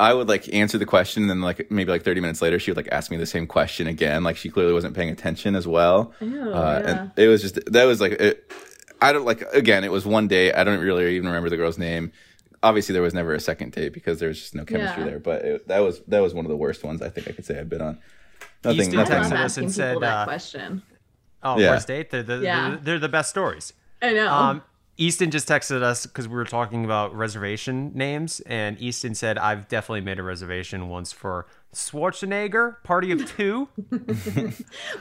[0.00, 2.70] I would like answer the question, and then like maybe like thirty minutes later, she
[2.70, 4.22] would like ask me the same question again.
[4.22, 6.12] Like she clearly wasn't paying attention as well.
[6.20, 6.90] Ew, uh, yeah.
[7.00, 8.52] And it was just that was like it,
[9.02, 9.82] I don't like again.
[9.82, 10.52] It was one day.
[10.52, 12.12] I don't really even remember the girl's name.
[12.62, 15.10] Obviously, there was never a second date because there was just no chemistry Yeah.
[15.10, 15.18] there.
[15.18, 17.44] But it, that was that was one of the worst ones I think I could
[17.46, 17.98] say I've been on.
[18.64, 18.80] Nothing.
[18.80, 19.16] Easton nothing.
[19.16, 20.82] texted us and said, that uh, question.
[21.42, 21.70] Oh, Yeah.
[21.70, 22.10] worst date?
[22.10, 22.68] They're the, Yeah.
[22.70, 23.72] they're, they're the best stories.
[24.02, 24.28] I know.
[24.32, 24.62] Um,
[25.00, 29.68] Easton just texted us because we were talking about reservation names, and Easton said, "I've
[29.68, 33.68] definitely made a reservation once for Schwarzenegger, Party of Two.
[33.90, 34.54] but uh,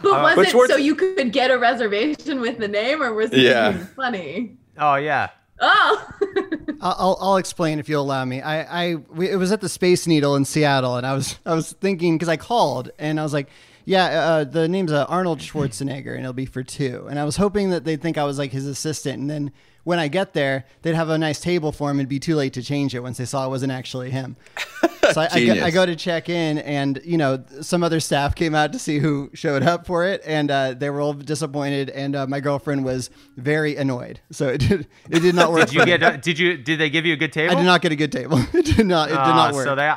[0.03, 3.31] was but it Schwarz- so you could get a reservation with the name, or was
[3.31, 3.85] it Yeah.
[3.95, 4.57] funny?
[4.77, 5.29] Oh yeah,
[5.59, 6.07] Oh,
[6.81, 8.41] I'll, I'll explain if you'll allow me.
[8.41, 11.55] I, I we, it was at the Space Needle in Seattle, and I was I
[11.55, 13.49] was thinking because I called and I was like,
[13.87, 17.07] yeah, uh, the name's uh, Arnold Schwarzenegger, and it'll be for two.
[17.09, 19.51] And I was hoping that they'd think I was like his assistant, and then
[19.85, 21.97] when I get there, they'd have a nice table for him.
[21.97, 24.35] It'd be too late to change it once they saw it wasn't actually him.
[25.13, 28.35] So I, I, go, I go to check in, and you know, some other staff
[28.35, 31.89] came out to see who showed up for it, and uh, they were all disappointed.
[31.91, 34.19] And uh, my girlfriend was very annoyed.
[34.31, 35.67] So it did, it did not work.
[35.69, 36.03] did you get?
[36.03, 36.57] A, did you?
[36.57, 37.53] Did they give you a good table?
[37.53, 38.37] I did not get a good table.
[38.53, 39.07] it did not.
[39.07, 39.65] It did Ah, not work.
[39.65, 39.95] So they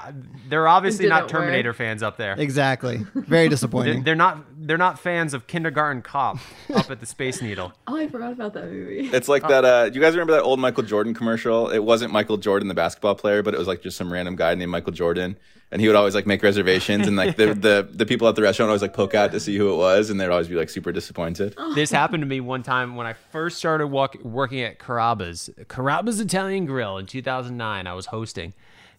[0.51, 1.43] they're obviously not didn't work.
[1.43, 2.35] Terminator fans up there.
[2.39, 2.99] Exactly.
[3.15, 4.03] Very They're, disappointing.
[4.03, 6.39] they're not they're not fans of Kindergarten Cop
[6.75, 7.73] up at the Space Needle.
[7.87, 9.09] oh, I forgot about that movie.
[9.13, 9.65] It's like that.
[9.65, 11.71] Uh, do you guys remember that old Michael Jordan commercial?
[11.71, 14.55] It wasn't Michael Jordan, the basketball player, but it was like just some random guy
[14.55, 15.39] named Michael Jordan,
[15.73, 18.43] and he would always like make reservations, and like the the, the people at the
[18.43, 20.55] restaurant would always like poke out to see who it was, and they'd always be
[20.57, 21.57] like super disappointed.
[21.75, 26.21] This happened to me one time when I first started walk, working at Carrabba's, Carrabba's
[26.21, 27.87] Italian Grill in 2009.
[27.87, 28.53] I was hosting,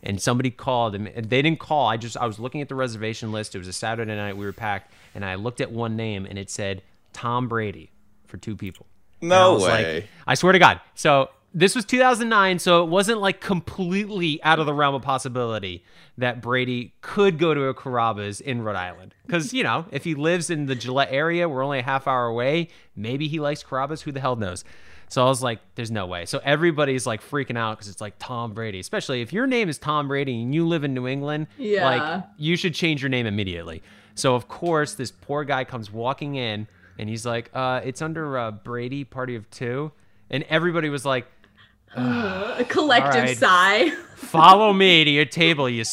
[0.04, 1.88] and somebody called, and they didn't call.
[1.88, 3.56] I just I was looking at the reservation list.
[3.56, 4.38] It was a Saturday night.
[4.38, 6.82] We were packed, and I looked at one name, and it said
[7.14, 7.92] Tom Brady
[8.28, 8.86] for two people.
[9.22, 10.08] And I No like- way.
[10.26, 10.80] I swear to God.
[10.96, 15.84] So this was 2009, so it wasn't like completely out of the realm of possibility
[16.18, 19.14] that Brady could go to a Carrabba's in Rhode Island.
[19.26, 22.26] Because, you know, if he lives in the Gillette area, we're only a half hour
[22.28, 24.64] away, maybe he likes Carrabba's, who the hell knows?
[25.10, 26.26] So I was like, there's no way.
[26.26, 29.78] So everybody's like freaking out because it's like Tom Brady, especially if your name is
[29.78, 31.86] Tom Brady and you live in New England, Yeah.
[31.86, 33.84] like you should change your name immediately.
[34.16, 36.66] So of course, this poor guy comes walking in
[36.98, 39.92] and he's like, uh, it's under uh, Brady Party of Two.
[40.30, 41.26] And everybody was like,
[41.96, 43.38] a collective All right.
[43.38, 43.90] sigh.
[44.16, 45.84] follow me to your table, you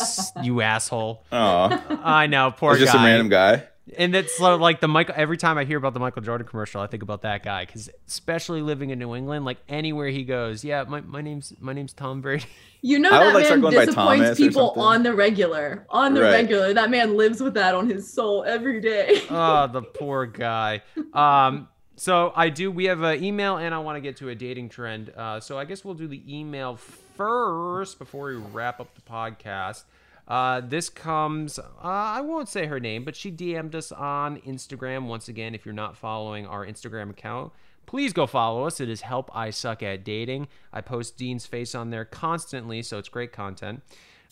[0.42, 1.24] you asshole.
[1.32, 2.98] Oh, I know, poor It's just guy.
[2.98, 3.64] some random guy.
[3.96, 5.14] And it's like the Michael.
[5.16, 7.88] Every time I hear about the Michael Jordan commercial, I think about that guy because,
[8.06, 11.92] especially living in New England, like anywhere he goes, yeah, my, my name's my name's
[11.94, 12.44] Tom Brady.
[12.80, 15.84] You know I that like, man disappoints people on the regular.
[15.90, 16.30] On the Right.
[16.30, 19.20] regular, that man lives with that on his soul every day.
[19.30, 20.82] oh, the poor guy.
[21.12, 21.66] Um,
[21.98, 22.70] so I do.
[22.70, 25.10] We have an email, and I want to get to a dating trend.
[25.10, 29.82] Uh, so I guess we'll do the email first before we wrap up the podcast.
[30.28, 31.58] Uh, this comes.
[31.58, 35.06] Uh, I won't say her name, but she DM'd us on Instagram.
[35.06, 37.52] Once again, if you're not following our Instagram account,
[37.86, 38.78] please go follow us.
[38.80, 40.46] It is Help I Suck at Dating.
[40.72, 43.82] I post Dean's face on there constantly, so it's great content.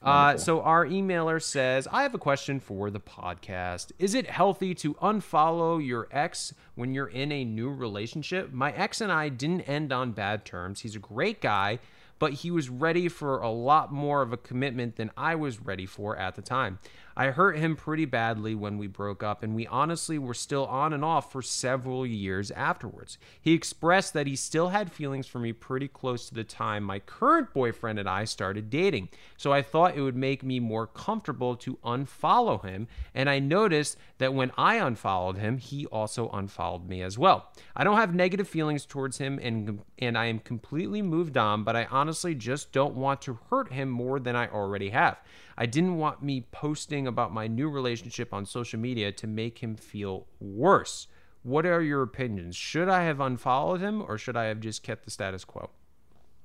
[0.06, 3.90] Uh, so our emailer says, I have a question for the podcast.
[3.98, 8.52] Is it healthy to unfollow your ex when you're in a new relationship?
[8.52, 10.82] My ex and I didn't end on bad terms.
[10.82, 11.80] He's a great guy,
[12.20, 15.86] but he was ready for a lot more of a commitment than I was ready
[15.86, 16.78] for at the time.
[17.18, 20.92] I hurt him pretty badly when we broke up, and we honestly were still on
[20.92, 23.16] and off for several years afterwards.
[23.40, 26.98] He expressed that he still had feelings for me pretty close to the time my
[26.98, 29.08] current boyfriend and I started dating,
[29.38, 33.96] so I thought it would make me more comfortable to unfollow him, and I noticed
[34.18, 37.50] that when I unfollowed him, he also unfollowed me as well.
[37.74, 41.76] I don't have negative feelings towards him, and, and I am completely moved on, but
[41.76, 45.16] I honestly just don't want to hurt him more than I already have.
[45.58, 49.74] I didn't want me posting about my new relationship on social media to make him
[49.74, 51.08] feel worse.
[51.42, 52.56] What are your opinions?
[52.56, 55.70] Should I have unfollowed him or should I have just kept the status quo?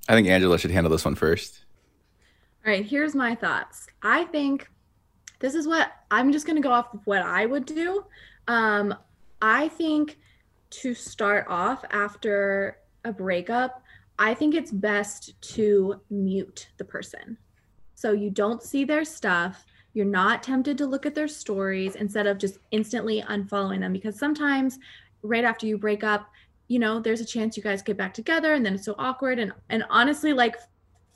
[0.07, 1.66] I think Angela should handle this one first.
[2.66, 3.88] All right, here's my thoughts.
[4.03, 4.70] I think
[5.39, 8.05] this is what I'm just going to go off of what I would do.
[8.47, 8.93] Um,
[9.41, 10.20] I think
[10.70, 13.82] to start off after a breakup,
[14.20, 17.38] I think it's best to mute the person.
[18.02, 19.64] So you don't see their stuff.
[19.93, 24.18] You're not tempted to look at their stories instead of just instantly unfollowing them because
[24.18, 24.80] sometimes
[25.22, 26.28] right after you break up,
[26.68, 29.38] you know, there's a chance you guys get back together and then it's so awkward
[29.38, 30.56] and and honestly like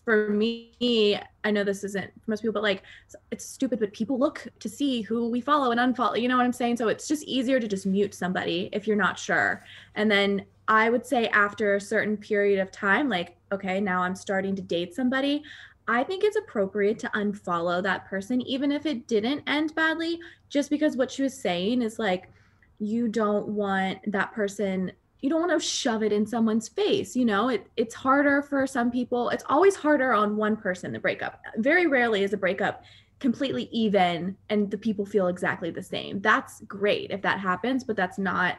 [0.04, 2.84] for me, I know this isn't for most people, but like
[3.32, 6.22] it's stupid, but people look to see who we follow and unfollow.
[6.22, 6.78] You know what I'm saying?
[6.78, 9.64] So it's just easier to just mute somebody if you're not sure.
[9.96, 14.16] And then I would say after a certain period of time, like, okay, now I'm
[14.16, 15.42] starting to date somebody.
[15.88, 20.20] I think it's appropriate to unfollow that person, even if it didn't end badly,
[20.50, 22.32] just because what she was saying is like,
[22.80, 27.26] you don't want that person you don't want to shove it in someone's face you
[27.26, 27.50] know?
[27.50, 31.42] It, it's harder for some people it's always harder on one person to break up.
[31.58, 32.84] Very rarely is a breakup
[33.20, 36.22] completely even and the people feel exactly the same.
[36.22, 38.58] That's great if that happens but that's not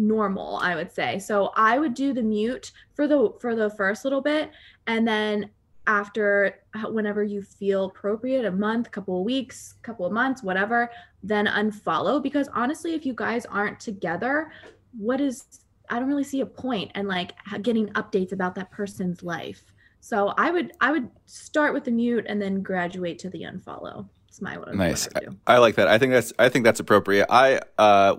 [0.00, 1.18] normal i would say.
[1.18, 4.52] So i would do the mute for the for the first little bit
[4.86, 5.50] and then
[5.88, 6.60] after
[6.90, 10.88] whenever you feel appropriate a month couple of weeks couple of months whatever
[11.24, 14.52] then unfollow because honestly if you guys aren't together
[14.96, 15.60] what is
[15.90, 19.62] I don't really see a point and like getting updates about that person's life.
[20.00, 24.08] So I would I would start with the mute and then graduate to the unfollow.
[24.28, 25.08] It's my what nice.
[25.14, 25.88] I, I, like that.
[25.88, 27.26] I think that's I think that's appropriate.
[27.30, 28.16] I uh,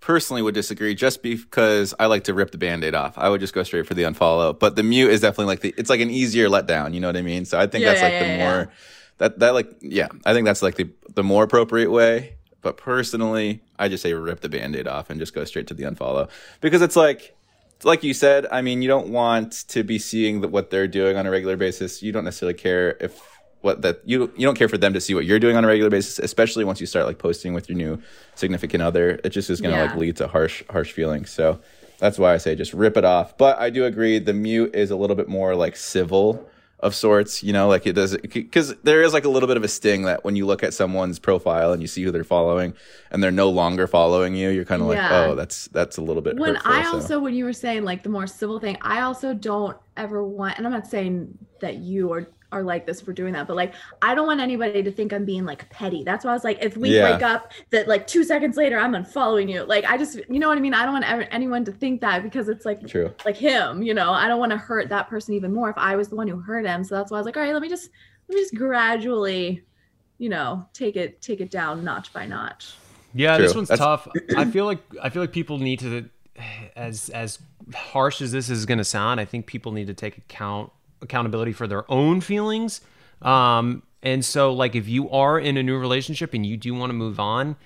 [0.00, 3.16] personally would disagree just because I like to rip the band-aid off.
[3.18, 4.58] I would just go straight for the unfollow.
[4.58, 7.16] But the mute is definitely like the it's like an easier letdown, you know what
[7.16, 7.44] I mean?
[7.44, 8.72] So I think yeah, that's like yeah, the yeah, more
[9.18, 12.34] that that like yeah, I think that's like the the more appropriate way.
[12.62, 15.84] But personally, I just say rip the band-aid off and just go straight to the
[15.84, 16.28] unfollow
[16.60, 17.36] because it's like
[17.84, 21.26] like you said, I mean, you don't want to be seeing what they're doing on
[21.26, 22.02] a regular basis.
[22.02, 23.20] You don't necessarily care if
[23.66, 25.66] what that you you don't care for them to see what you're doing on a
[25.66, 28.00] regular basis, especially once you start like posting with your new
[28.34, 29.20] significant other.
[29.22, 29.90] It just is going to yeah.
[29.90, 31.30] like lead to harsh harsh feelings.
[31.30, 31.60] So
[31.98, 33.36] that's why I say just rip it off.
[33.36, 36.48] But I do agree the mute is a little bit more like civil
[36.80, 39.64] of sorts, you know, like it does because there is like a little bit of
[39.64, 42.74] a sting that when you look at someone's profile and you see who they're following
[43.10, 45.02] and they're no longer following you, you're kind of yeah.
[45.02, 46.36] like, oh, that's that's a little bit.
[46.36, 47.20] When hurtful, I also, so.
[47.20, 50.66] when you were saying like the more civil thing, I also don't ever want, and
[50.66, 53.46] I'm not saying that you or are like this for doing that.
[53.46, 56.02] But like i don't want anybody to think i'm being like petty.
[56.04, 57.10] That's why i was like if we yeah.
[57.10, 59.64] break up that like two seconds later i'm unfollowing you.
[59.64, 60.74] Like i just you know what i mean?
[60.74, 63.12] I don't want ever, anyone to think that because it's like True.
[63.24, 64.10] like him you know?
[64.10, 66.38] I don't want to hurt that person even more if i was the one who
[66.38, 66.84] hurt him.
[66.84, 67.90] So that's why i was like all right let me just
[68.28, 69.62] let me just gradually
[70.18, 72.74] you know take it take it down notch by notch.
[73.14, 73.46] Yeah True.
[73.46, 74.08] this one's that's- tough.
[74.36, 76.08] I feel like i feel like people need to
[76.74, 77.38] as as
[77.74, 80.70] harsh as this is going to sound i think people need to take account
[81.02, 82.80] accountability for their own feelings.
[83.22, 86.90] Um, and so, like, if you are in a new relationship and you do want
[86.90, 87.56] to move on,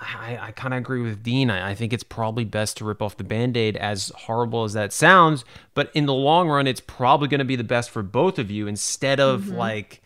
[0.00, 1.50] I, I kind of agree with Dean.
[1.50, 4.72] I, I, think it's probably best to rip off the band aid, as horrible as
[4.74, 5.44] that sounds.
[5.74, 8.50] But in the long run, it's probably going to be the best for both of
[8.50, 9.56] you instead of mm-hmm.
[9.56, 10.02] like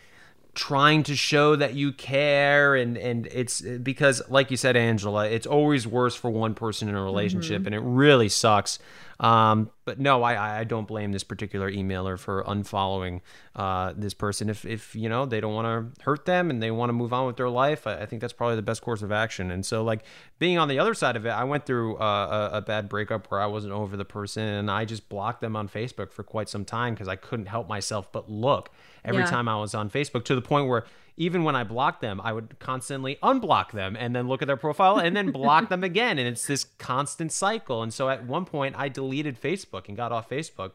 [0.54, 5.46] trying to show that you care and and it's because like you said angela it's
[5.46, 7.68] always worse for one person in a relationship mm-hmm.
[7.68, 8.78] and it really sucks
[9.22, 13.20] um, but no, I, I don't blame this particular emailer for unfollowing
[13.54, 14.50] uh, this person.
[14.50, 17.12] If, if you know they don't want to hurt them and they want to move
[17.12, 19.52] on with their life, I, I, think that's probably the best course of action.
[19.52, 20.02] And so, like
[20.40, 23.30] being on the other side of it, I went through uh, a, a, bad breakup
[23.30, 26.48] where I wasn't over the person, and I just blocked them on Facebook for quite
[26.48, 28.70] some time because I couldn't help myself but look
[29.04, 29.30] every yeah.
[29.30, 30.84] time I was on Facebook to the point where
[31.16, 34.56] even when I blocked them, I would constantly unblock them and then look at their
[34.56, 36.18] profile and then block them again.
[36.18, 37.82] And it's this constant cycle.
[37.82, 40.72] And so at one point, I deleted Facebook and got off Facebook.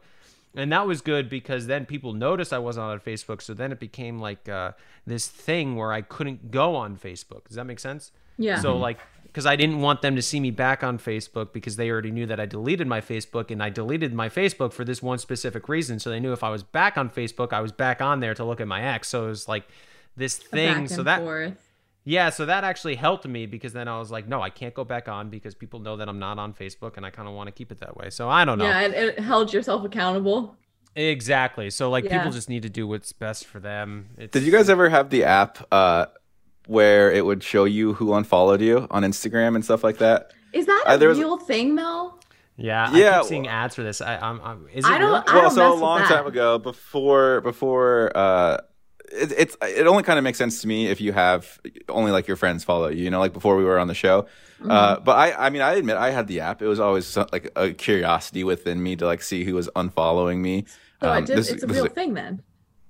[0.54, 3.42] And that was good because then people noticed I wasn't on Facebook.
[3.42, 4.72] So then it became like uh,
[5.06, 7.48] this thing where I couldn't go on Facebook.
[7.48, 8.12] Does that make sense?
[8.38, 8.60] Yeah.
[8.60, 9.00] So, like,
[9.38, 12.26] because I didn't want them to see me back on Facebook because they already knew
[12.26, 16.00] that I deleted my Facebook and I deleted my Facebook for this one specific reason.
[16.00, 18.44] So they knew if I was back on Facebook, I was back on there to
[18.44, 19.06] look at my ex.
[19.06, 19.68] So it was like
[20.16, 20.88] this thing.
[20.88, 21.70] so that forth.
[22.02, 24.82] yeah, so that actually helped me because then I was like, no, I can't go
[24.82, 27.46] back on because people know that I'm not on Facebook and I kind of want
[27.46, 28.10] to keep it that way.
[28.10, 28.64] So I don't know.
[28.64, 30.56] Yeah, it, it held yourself accountable.
[30.96, 31.70] Exactly.
[31.70, 32.18] So like yeah.
[32.18, 34.08] people just need to do what's best for them.
[34.18, 36.06] It's, Did you guys ever have the app uh,
[36.68, 40.32] where it would show you who unfollowed you on Instagram and stuff like that?
[40.52, 41.46] Is that a uh, real was...
[41.46, 42.20] thing, Mel?
[42.56, 43.16] Yeah, yeah.
[43.16, 44.00] I keep seeing ads for this.
[44.00, 45.10] I, I'm, I'm is it I don't.
[45.10, 45.24] Real?
[45.26, 48.58] I well, don't so a long time ago, before before uh,
[49.12, 52.26] it, it's it only kind of makes sense to me if you have only like
[52.26, 53.04] your friends follow you.
[53.04, 54.22] You know, like before we were on the show.
[54.60, 54.70] Mm-hmm.
[54.70, 56.60] Uh, but I, I mean, I admit I had the app.
[56.60, 60.66] It was always like a curiosity within me to like see who was unfollowing me.
[61.00, 62.42] So um, it did, this, it's a real thing then.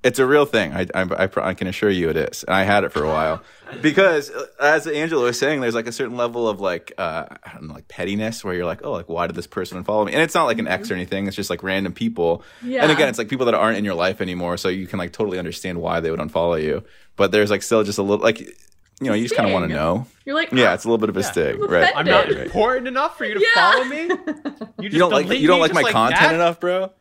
[0.05, 0.73] It's a real thing.
[0.73, 2.45] I, I, I, I can assure you it is.
[2.45, 3.43] And I had it for a while
[3.83, 7.53] because, uh, as Angela was saying, there's like a certain level of like uh, I
[7.55, 10.13] don't know, like pettiness where you're like, oh, like why did this person unfollow me?
[10.13, 11.27] And it's not like an ex or anything.
[11.27, 12.45] It's just like random people.
[12.63, 12.83] Yeah.
[12.85, 15.13] And again, it's like people that aren't in your life anymore, so you can like
[15.13, 16.85] totally understand why they would unfollow you.
[17.17, 19.69] But there's like still just a little like you know you just kind of want
[19.69, 20.07] to know.
[20.25, 21.93] You're like, yeah, "Ah, it's a little bit of a sting, I'm right?
[21.97, 22.39] I'm not right.
[22.47, 23.73] important enough for you to Yeah.
[23.73, 24.09] follow me.
[24.81, 26.35] You, just You don't like you don't like just my content that?
[26.37, 26.93] enough, bro.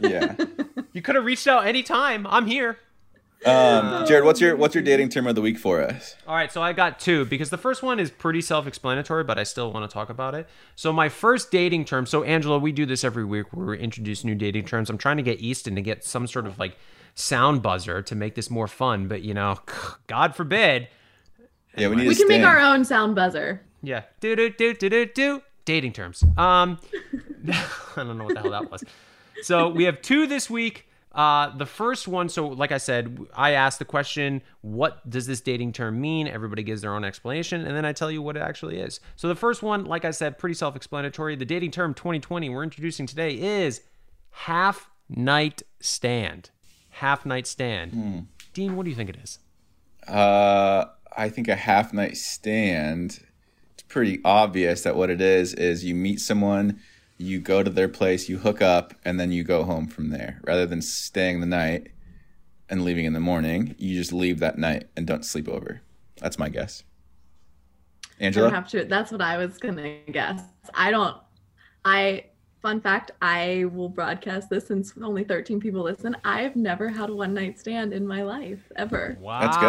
[0.00, 0.34] Yeah.
[0.92, 2.26] You could have reached out anytime.
[2.26, 2.78] I'm here.
[3.44, 6.16] Um, Jared, what's your what's your dating term of the week for us?
[6.26, 9.38] All right, so I got two because the first one is pretty self explanatory, but
[9.38, 10.48] I still want to talk about it.
[10.74, 14.24] So, my first dating term, so Angela, we do this every week where we introduce
[14.24, 14.88] new dating terms.
[14.88, 16.78] I'm trying to get Easton to get some sort of like
[17.14, 19.60] sound buzzer to make this more fun, but you know,
[20.06, 20.88] God forbid.
[21.76, 23.60] Yeah, we need We a can make our own sound buzzer.
[23.82, 24.04] Yeah.
[24.20, 25.42] Do, do, do, do, do, do.
[25.66, 26.24] Dating terms.
[26.38, 26.78] Um,
[27.48, 27.64] I
[27.96, 28.82] don't know what the hell that was.
[29.42, 30.86] So, we have two this week.
[31.12, 35.40] Uh, the first one, so like I said, I asked the question, what does this
[35.40, 36.28] dating term mean?
[36.28, 39.00] Everybody gives their own explanation, and then I tell you what it actually is.
[39.16, 41.34] So the first one, like I said, pretty self explanatory.
[41.34, 43.80] The dating term 2020 we're introducing today is
[44.30, 46.50] half night stand.
[46.90, 48.26] Half night stand.
[48.52, 49.38] Dean, what do you think it is?
[50.06, 50.84] Uh,
[51.16, 53.20] I think a half night stand.
[53.72, 56.78] It's pretty obvious that what it is is you meet someone,
[57.18, 60.40] you go to their place, you hook up, and then you go home from there.
[60.44, 61.88] Rather than staying the night
[62.68, 65.80] and leaving in the morning, you just leave that night and don't sleep over.
[66.20, 66.82] That's my guess.
[68.20, 68.84] Angela, don't have to.
[68.84, 70.40] That's what I was gonna guess.
[70.74, 71.16] I don't.
[71.84, 72.26] I.
[72.62, 76.16] Fun fact: I will broadcast this since only 13 people listen.
[76.24, 79.16] I've never had a one night stand in my life ever.
[79.20, 79.40] Wow.
[79.40, 79.66] That's good.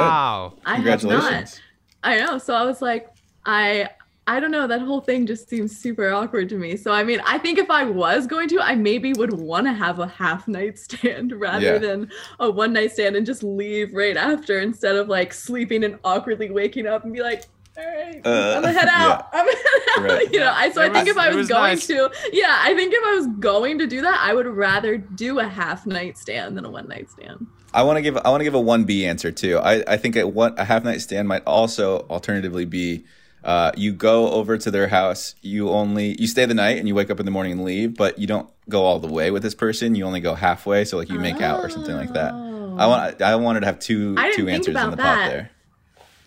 [0.66, 1.62] I have Congratulations.
[2.04, 2.12] not.
[2.12, 2.38] I know.
[2.38, 3.10] So I was like,
[3.46, 3.90] I.
[4.30, 4.68] I don't know.
[4.68, 6.76] That whole thing just seems super awkward to me.
[6.76, 9.74] So I mean, I think if I was going to, I maybe would want to
[9.74, 11.78] have a half night stand rather Yeah.
[11.78, 15.98] than a one night stand and just leave right after instead of like sleeping and
[16.04, 17.44] awkwardly waking up and be like,
[17.78, 19.30] all right, Uh, I'm gonna head out.
[19.34, 19.66] I'm gonna head
[19.98, 20.04] out.
[20.04, 20.34] Right.
[20.34, 21.88] You know, I so I It think was- if I was, was going nice.
[21.88, 25.40] to, yeah, I think if I was going to do that, I would rather do
[25.40, 27.48] a half night stand than a one night stand.
[27.74, 29.60] I want to give I want to give a one B answer too.
[29.60, 33.06] I, I think a one a half night stand might also alternatively be
[33.44, 35.36] uh, you go over to their house.
[35.42, 37.96] You only you stay the night and you wake up in the morning and leave,
[37.96, 39.96] but you don't go all the way with this person.
[39.96, 42.34] You only go halfway, so like you make out or something like that.
[42.34, 44.98] I want I wanted to have two two answers in the that.
[44.98, 45.52] pot there.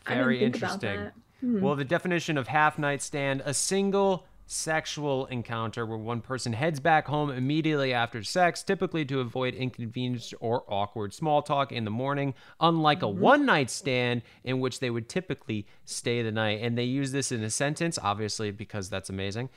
[0.07, 1.11] Very interesting.
[1.41, 1.61] Hmm.
[1.61, 6.81] Well, the definition of half night stand a single sexual encounter where one person heads
[6.81, 11.91] back home immediately after sex, typically to avoid inconvenience or awkward small talk in the
[11.91, 13.21] morning, unlike a mm-hmm.
[13.21, 16.59] one night stand in which they would typically stay the night.
[16.63, 19.51] And they use this in a sentence, obviously, because that's amazing.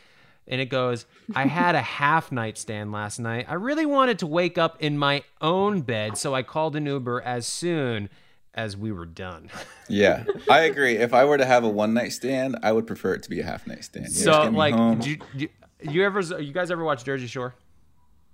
[0.48, 3.48] And it goes, I had a half night stand last night.
[3.50, 7.20] I really wanted to wake up in my own bed, so I called an Uber
[7.24, 8.10] as soon
[8.54, 9.50] as we were done.
[9.90, 10.98] Yeah, I agree.
[10.98, 13.40] If I were to have a one night stand, I would prefer it to be
[13.40, 14.08] a half night stand.
[14.08, 15.50] You so like do you, do you,
[15.82, 17.56] you ever you guys ever watch Jersey Shore?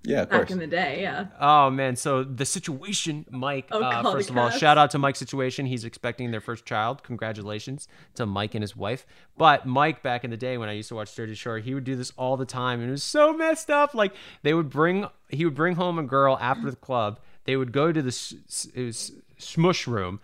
[0.03, 0.39] yeah, of course.
[0.39, 0.51] Back course.
[0.53, 1.27] in the day, yeah.
[1.39, 3.67] Oh man, so the situation, Mike.
[3.71, 5.65] Oh, uh, call the first of all, shout out to Mike's situation.
[5.65, 7.03] He's expecting their first child.
[7.03, 9.05] Congratulations to Mike and his wife.
[9.37, 11.83] But Mike, back in the day when I used to watch Jersey Shore, he would
[11.83, 13.93] do this all the time, and it was so messed up.
[13.93, 17.19] Like they would bring, he would bring home a girl after the club.
[17.49, 20.19] They would go to the smush room.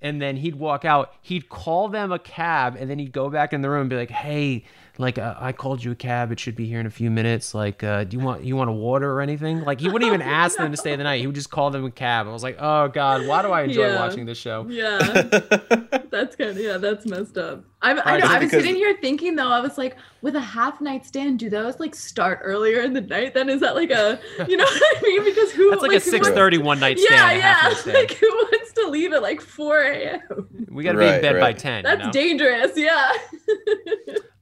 [0.00, 1.12] And then he'd walk out.
[1.20, 3.96] He'd call them a cab, and then he'd go back in the room and be
[3.96, 4.64] like, "Hey,
[5.00, 6.30] like uh, I called you a cab.
[6.30, 7.54] It should be here in a few minutes.
[7.54, 10.22] Like, uh, do you want you want a water or anything?" Like he wouldn't even
[10.42, 11.20] ask them to stay the night.
[11.20, 12.26] He would just call them a cab.
[12.28, 13.98] I was like, "Oh God, why do I enjoy Yeah.
[13.98, 14.98] watching this show?" Yeah.
[16.10, 17.64] that's kind of yeah, that's messed up.
[17.82, 18.26] I'm, I know.
[18.26, 21.38] I was because- sitting here thinking though, I was like, with a half night stand,
[21.38, 23.32] do those like start earlier in the night?
[23.32, 25.24] Then is that like a, you know what I mean?
[25.30, 25.70] Because who?
[25.70, 27.36] That's like, a six thirty one night stand.
[27.36, 27.74] a yeah.
[27.74, 27.96] stand.
[27.96, 30.66] Like who wants to leave at like 4 a.m.?
[30.70, 31.84] we got to be in Right, bed by ten.
[31.84, 32.12] That's you know?
[32.12, 32.72] dangerous.
[32.76, 33.12] Yeah.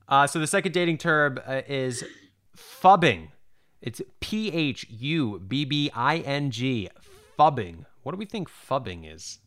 [0.09, 2.03] Uh, so the second dating term uh, is
[2.57, 3.29] phubbing.
[3.83, 6.89] It's P H U B B I N G.
[7.39, 7.85] Phubbing.
[8.03, 9.39] What do we think phubbing is?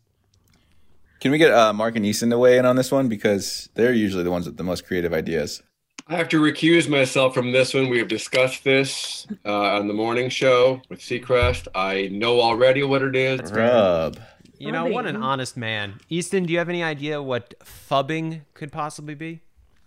[1.20, 3.94] Can we get uh, Mark and Easton to weigh in on this one because they're
[3.94, 5.62] usually the ones with the most creative ideas.
[6.08, 7.90] I have to recuse myself from this one.
[7.90, 11.68] We have discussed this uh, on the morning show with Seacrest.
[11.76, 13.52] I know already what it is.
[13.52, 14.20] Rub.
[14.58, 16.00] You know, what an honest man.
[16.10, 19.42] Easton, do you have any idea what phubbing could possibly be?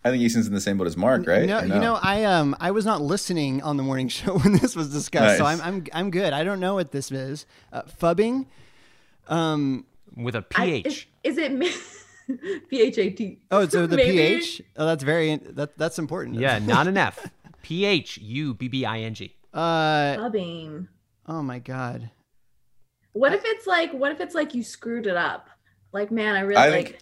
[0.05, 1.47] I think Easton's in the same boat as Mark, right?
[1.47, 4.53] No, Or you know, I um I was not listening on the morning show when
[4.53, 6.33] this was discussed, so I'm I'm I'm good.
[6.33, 7.47] I don't know what this is.
[7.73, 8.47] Uh, phubbing,
[9.29, 9.87] um,
[10.17, 11.51] with a I- is, is it
[12.71, 13.39] P H A T?
[13.51, 14.13] oh, so the Maybe.
[14.13, 14.63] pH.
[14.77, 16.37] Oh, that's very that that's important.
[16.37, 17.27] Yeah, not an F.
[17.63, 19.35] P H U B B I N G.
[19.53, 20.89] Uh, Phubbing.
[21.27, 22.11] oh my god.
[23.13, 25.49] What if it's like what if it's like you screwed it up?
[25.93, 26.99] Like, man, I really I like think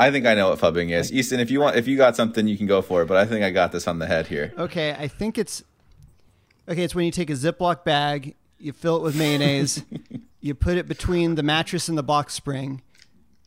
[0.00, 1.12] I think I know what phubbing is.
[1.12, 3.06] Easton, if you want, if you got something, you can go for it.
[3.06, 4.52] But I think I got this on the head here.
[4.56, 5.64] Okay, I think it's
[6.68, 6.82] okay.
[6.84, 9.82] It's when you take a Ziploc bag, you fill it with mayonnaise,
[10.40, 12.82] you put it between the mattress and the box spring.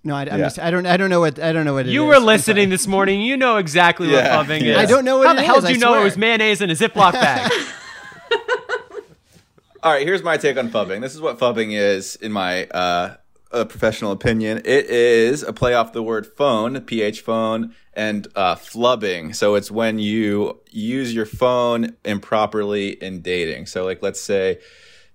[0.04, 0.38] No, I, I'm Yeah.
[0.46, 2.08] just I don't I don't know what I don't know what it You is.
[2.10, 3.22] were I'm listening this morning.
[3.22, 4.72] You know exactly Yeah, what phubbing yeah.
[4.74, 4.78] is.
[4.80, 6.18] I don't know what How it the hell is, do I you know it was
[6.18, 7.52] mayonnaise in a Ziploc bag?
[9.84, 11.02] All right, here's my take on phubbing.
[11.02, 13.16] This is what phubbing is, in my uh,
[13.52, 14.60] uh, professional opinion.
[14.60, 19.36] It is a play off the word phone, ph phone, and uh, flubbing.
[19.36, 23.66] So it's when you use your phone improperly in dating.
[23.68, 24.60] So, like, let's say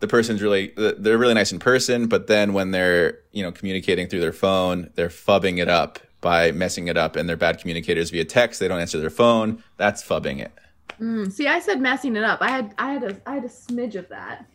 [0.01, 4.09] the person's really they're really nice in person, but then when they're you know communicating
[4.09, 8.11] through their phone, they're phubbing it up by messing it up, and they're bad communicators
[8.11, 8.61] via text.
[8.61, 9.63] They don't answer their phone.
[9.77, 10.53] That's phubbing it.
[11.01, 12.41] Mm, see, I said messing it up.
[12.43, 14.47] I had I had a I had a smidge of that.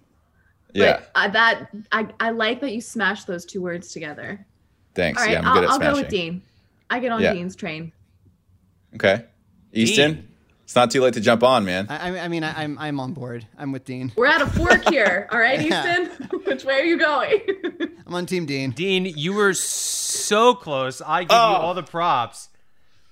[0.74, 1.00] Yeah.
[1.00, 4.46] But uh, that I I like that you smashed those two words together.
[4.96, 5.20] Thanks.
[5.22, 6.42] All right, yeah, I'm I'll, good at I'll go with Dean.
[6.90, 7.34] I get on Yeah.
[7.34, 7.92] Dean's train.
[8.96, 9.26] Okay.
[9.74, 10.28] Easton,
[10.64, 11.88] it's not too late to jump on, man.
[11.90, 13.48] I, I- I mean, I, I'm I'm on board.
[13.58, 14.12] I'm with Dean.
[14.18, 15.28] We're at a fork here.
[15.32, 16.08] All right, Easton.
[16.46, 17.40] Which way are you going?
[18.06, 18.72] I'm on Team Dean.
[18.72, 21.02] Dean, you were so close.
[21.02, 22.50] I give you all the props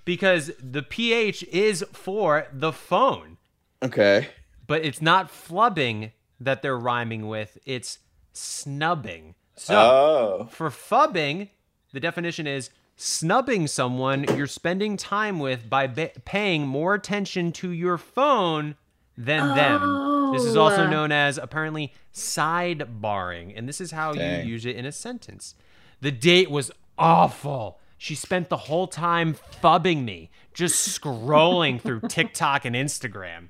[0.04, 3.38] because the pH is for the phone.
[3.82, 4.28] Okay.
[4.68, 8.00] But it's not flubbing that they're rhyming with, it's
[8.34, 9.36] snubbing.
[9.56, 10.48] So Oh.
[10.52, 11.50] for phubbing,
[11.94, 17.72] the definition is snubbing someone you're spending time with by ba- paying more attention to
[17.72, 18.76] your phone
[19.18, 20.32] than them.
[20.34, 20.90] This is also Oh.
[20.90, 24.46] known as apparently sidebarring, and this is how Dang.
[24.46, 25.56] you use it in a sentence.
[26.02, 27.80] The date was awful.
[27.98, 33.48] She spent the whole time phubbing me, just scrolling through TikTok and Instagram.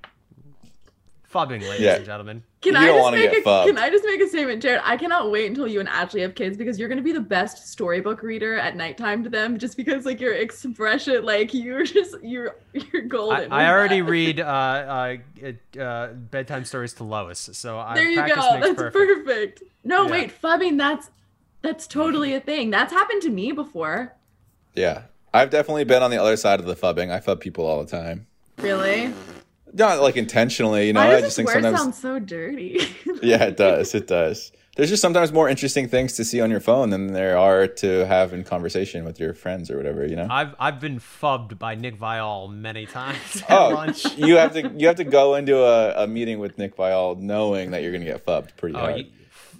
[1.32, 1.96] Phubbing, ladies Yeah.
[1.98, 2.44] and gentlemen.
[2.62, 3.68] Can You I don't just make get a phubbed.
[3.68, 4.82] Can I just make a statement, Jared?
[4.84, 7.70] I cannot wait until you and Ashley have kids because you're gonna be the best
[7.72, 9.60] storybook reader at nighttime to them.
[9.60, 13.52] Just because like your expression, like you're just you're you're I, golden.
[13.52, 14.10] I with already that.
[14.12, 15.18] read uh, uh,
[15.78, 18.36] uh, uh, bedtime stories to Lois, so I There you go.
[18.60, 18.94] That's perfect.
[18.94, 19.64] perfect.
[19.84, 20.12] No, Yeah.
[20.12, 20.78] wait, phubbing.
[20.80, 21.12] That's
[21.62, 22.72] that's totally a thing.
[22.72, 24.16] That's happened to me before.
[24.74, 25.04] Yeah.
[25.32, 27.12] I've definitely been on the other side of the phubbing.
[27.12, 28.26] I phub people all the time.
[28.58, 29.14] Really?
[29.74, 31.00] Not like intentionally, you know.
[31.02, 31.80] Why I just this think word sometimes.
[31.82, 32.80] sound so dirty?
[33.22, 33.94] yeah, it does.
[33.96, 34.52] It does.
[34.76, 38.06] There's just sometimes more interesting things to see on your phone than there are to
[38.06, 40.06] have in conversation with your friends or whatever.
[40.06, 40.28] You know.
[40.30, 44.06] I've I've been phubbed by Nick Viall many times at Oh, lunch.
[44.18, 47.72] you have to you have to go into a, a meeting with Nick Viall knowing
[47.72, 48.98] that you're gonna get phubbed pretty Oh, hard.
[49.00, 49.06] you,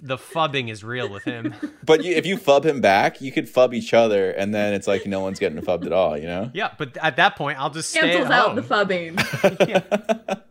[0.02, 1.54] the phubbing is real with him.
[1.84, 4.86] But you, if you phub him back, you could phub each other, and then it's
[4.86, 6.16] like no one's getting phubbed at all.
[6.16, 6.50] You know?
[6.54, 8.56] yeah, but at that point, I'll just stay Cancels at out home.
[8.56, 10.40] the phubbing.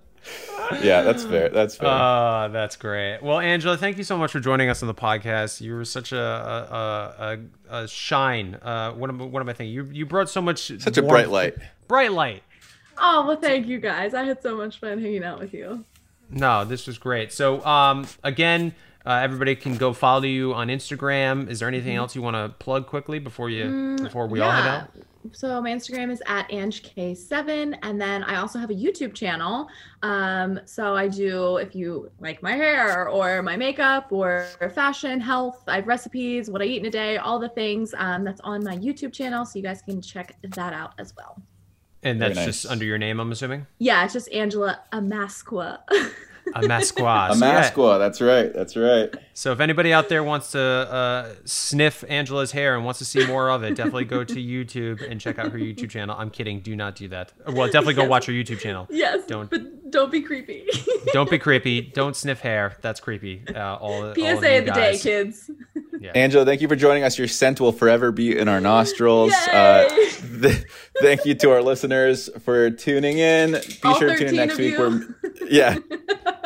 [0.83, 1.49] Yeah, that's fair.
[1.49, 1.89] That's fair.
[1.89, 3.23] Uh, that's great.
[3.23, 5.61] Well, Angela, thank you so much for joining us on the podcast.
[5.61, 7.37] You were such a a,
[7.71, 8.55] a, a shine.
[8.61, 9.73] Uh, what am what am I thinking?
[9.73, 11.55] You you brought so much Such a bright light.
[11.87, 12.43] Bright light.
[12.99, 14.13] oh well, thank you guys.
[14.13, 15.85] I had so much fun hanging out with you.
[16.29, 17.33] No, this was great.
[17.33, 21.49] So, um, again, uh, everybody can go follow you on Instagram.
[21.49, 24.51] Is there anything else you want to plug quickly before you Mm, before we all
[24.51, 24.89] head out?
[25.31, 29.67] So my Instagram is at AngeK7, and then I also have a YouTube channel.
[30.01, 35.63] Um, so I do if you like my hair or my makeup or fashion, health,
[35.67, 37.93] I have recipes, what I eat in a day, all the things.
[37.97, 41.41] Um, that's on my YouTube channel, so you guys can check that out as well.
[42.01, 43.67] And Very that's just under your name, I'm assuming.
[43.77, 45.79] Yeah, it's just Angela Amezcua.
[46.55, 47.29] Amezcua.
[47.29, 47.97] A So, yeah.
[47.97, 48.53] That's right.
[48.53, 49.13] That's right.
[49.33, 53.25] So if anybody out there wants to uh, sniff Angela's hair and wants to see
[53.25, 56.15] more of it, definitely go to YouTube and check out her YouTube channel.
[56.17, 56.59] I'm kidding.
[56.61, 57.31] Do not do that.
[57.47, 58.87] Well, definitely go watch her YouTube channel.
[58.89, 60.65] yes, Don't but don't be creepy.
[61.13, 61.81] don't be creepy.
[61.93, 62.75] Don't sniff hair.
[62.81, 63.43] That's creepy.
[63.53, 65.03] Uh, all, all of PSA of the day, guys.
[65.03, 65.51] kids.
[66.15, 67.17] Angela, thank you for joining us.
[67.17, 69.33] Your scent will forever be in our nostrils.
[69.33, 69.87] Uh,
[70.41, 70.63] th-
[71.01, 73.51] thank you to our listeners for tuning in.
[73.51, 74.73] Be All sure to tune in next week.
[74.73, 74.79] you.
[74.79, 75.77] Where, yeah,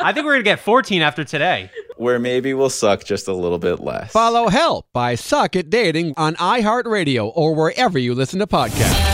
[0.00, 1.70] I think we're gonna get 14 after today.
[1.96, 4.10] where maybe we'll suck just a little bit less.
[4.10, 9.13] Follow Help I Suck at Dating on iHeartRadio or wherever you listen to podcasts.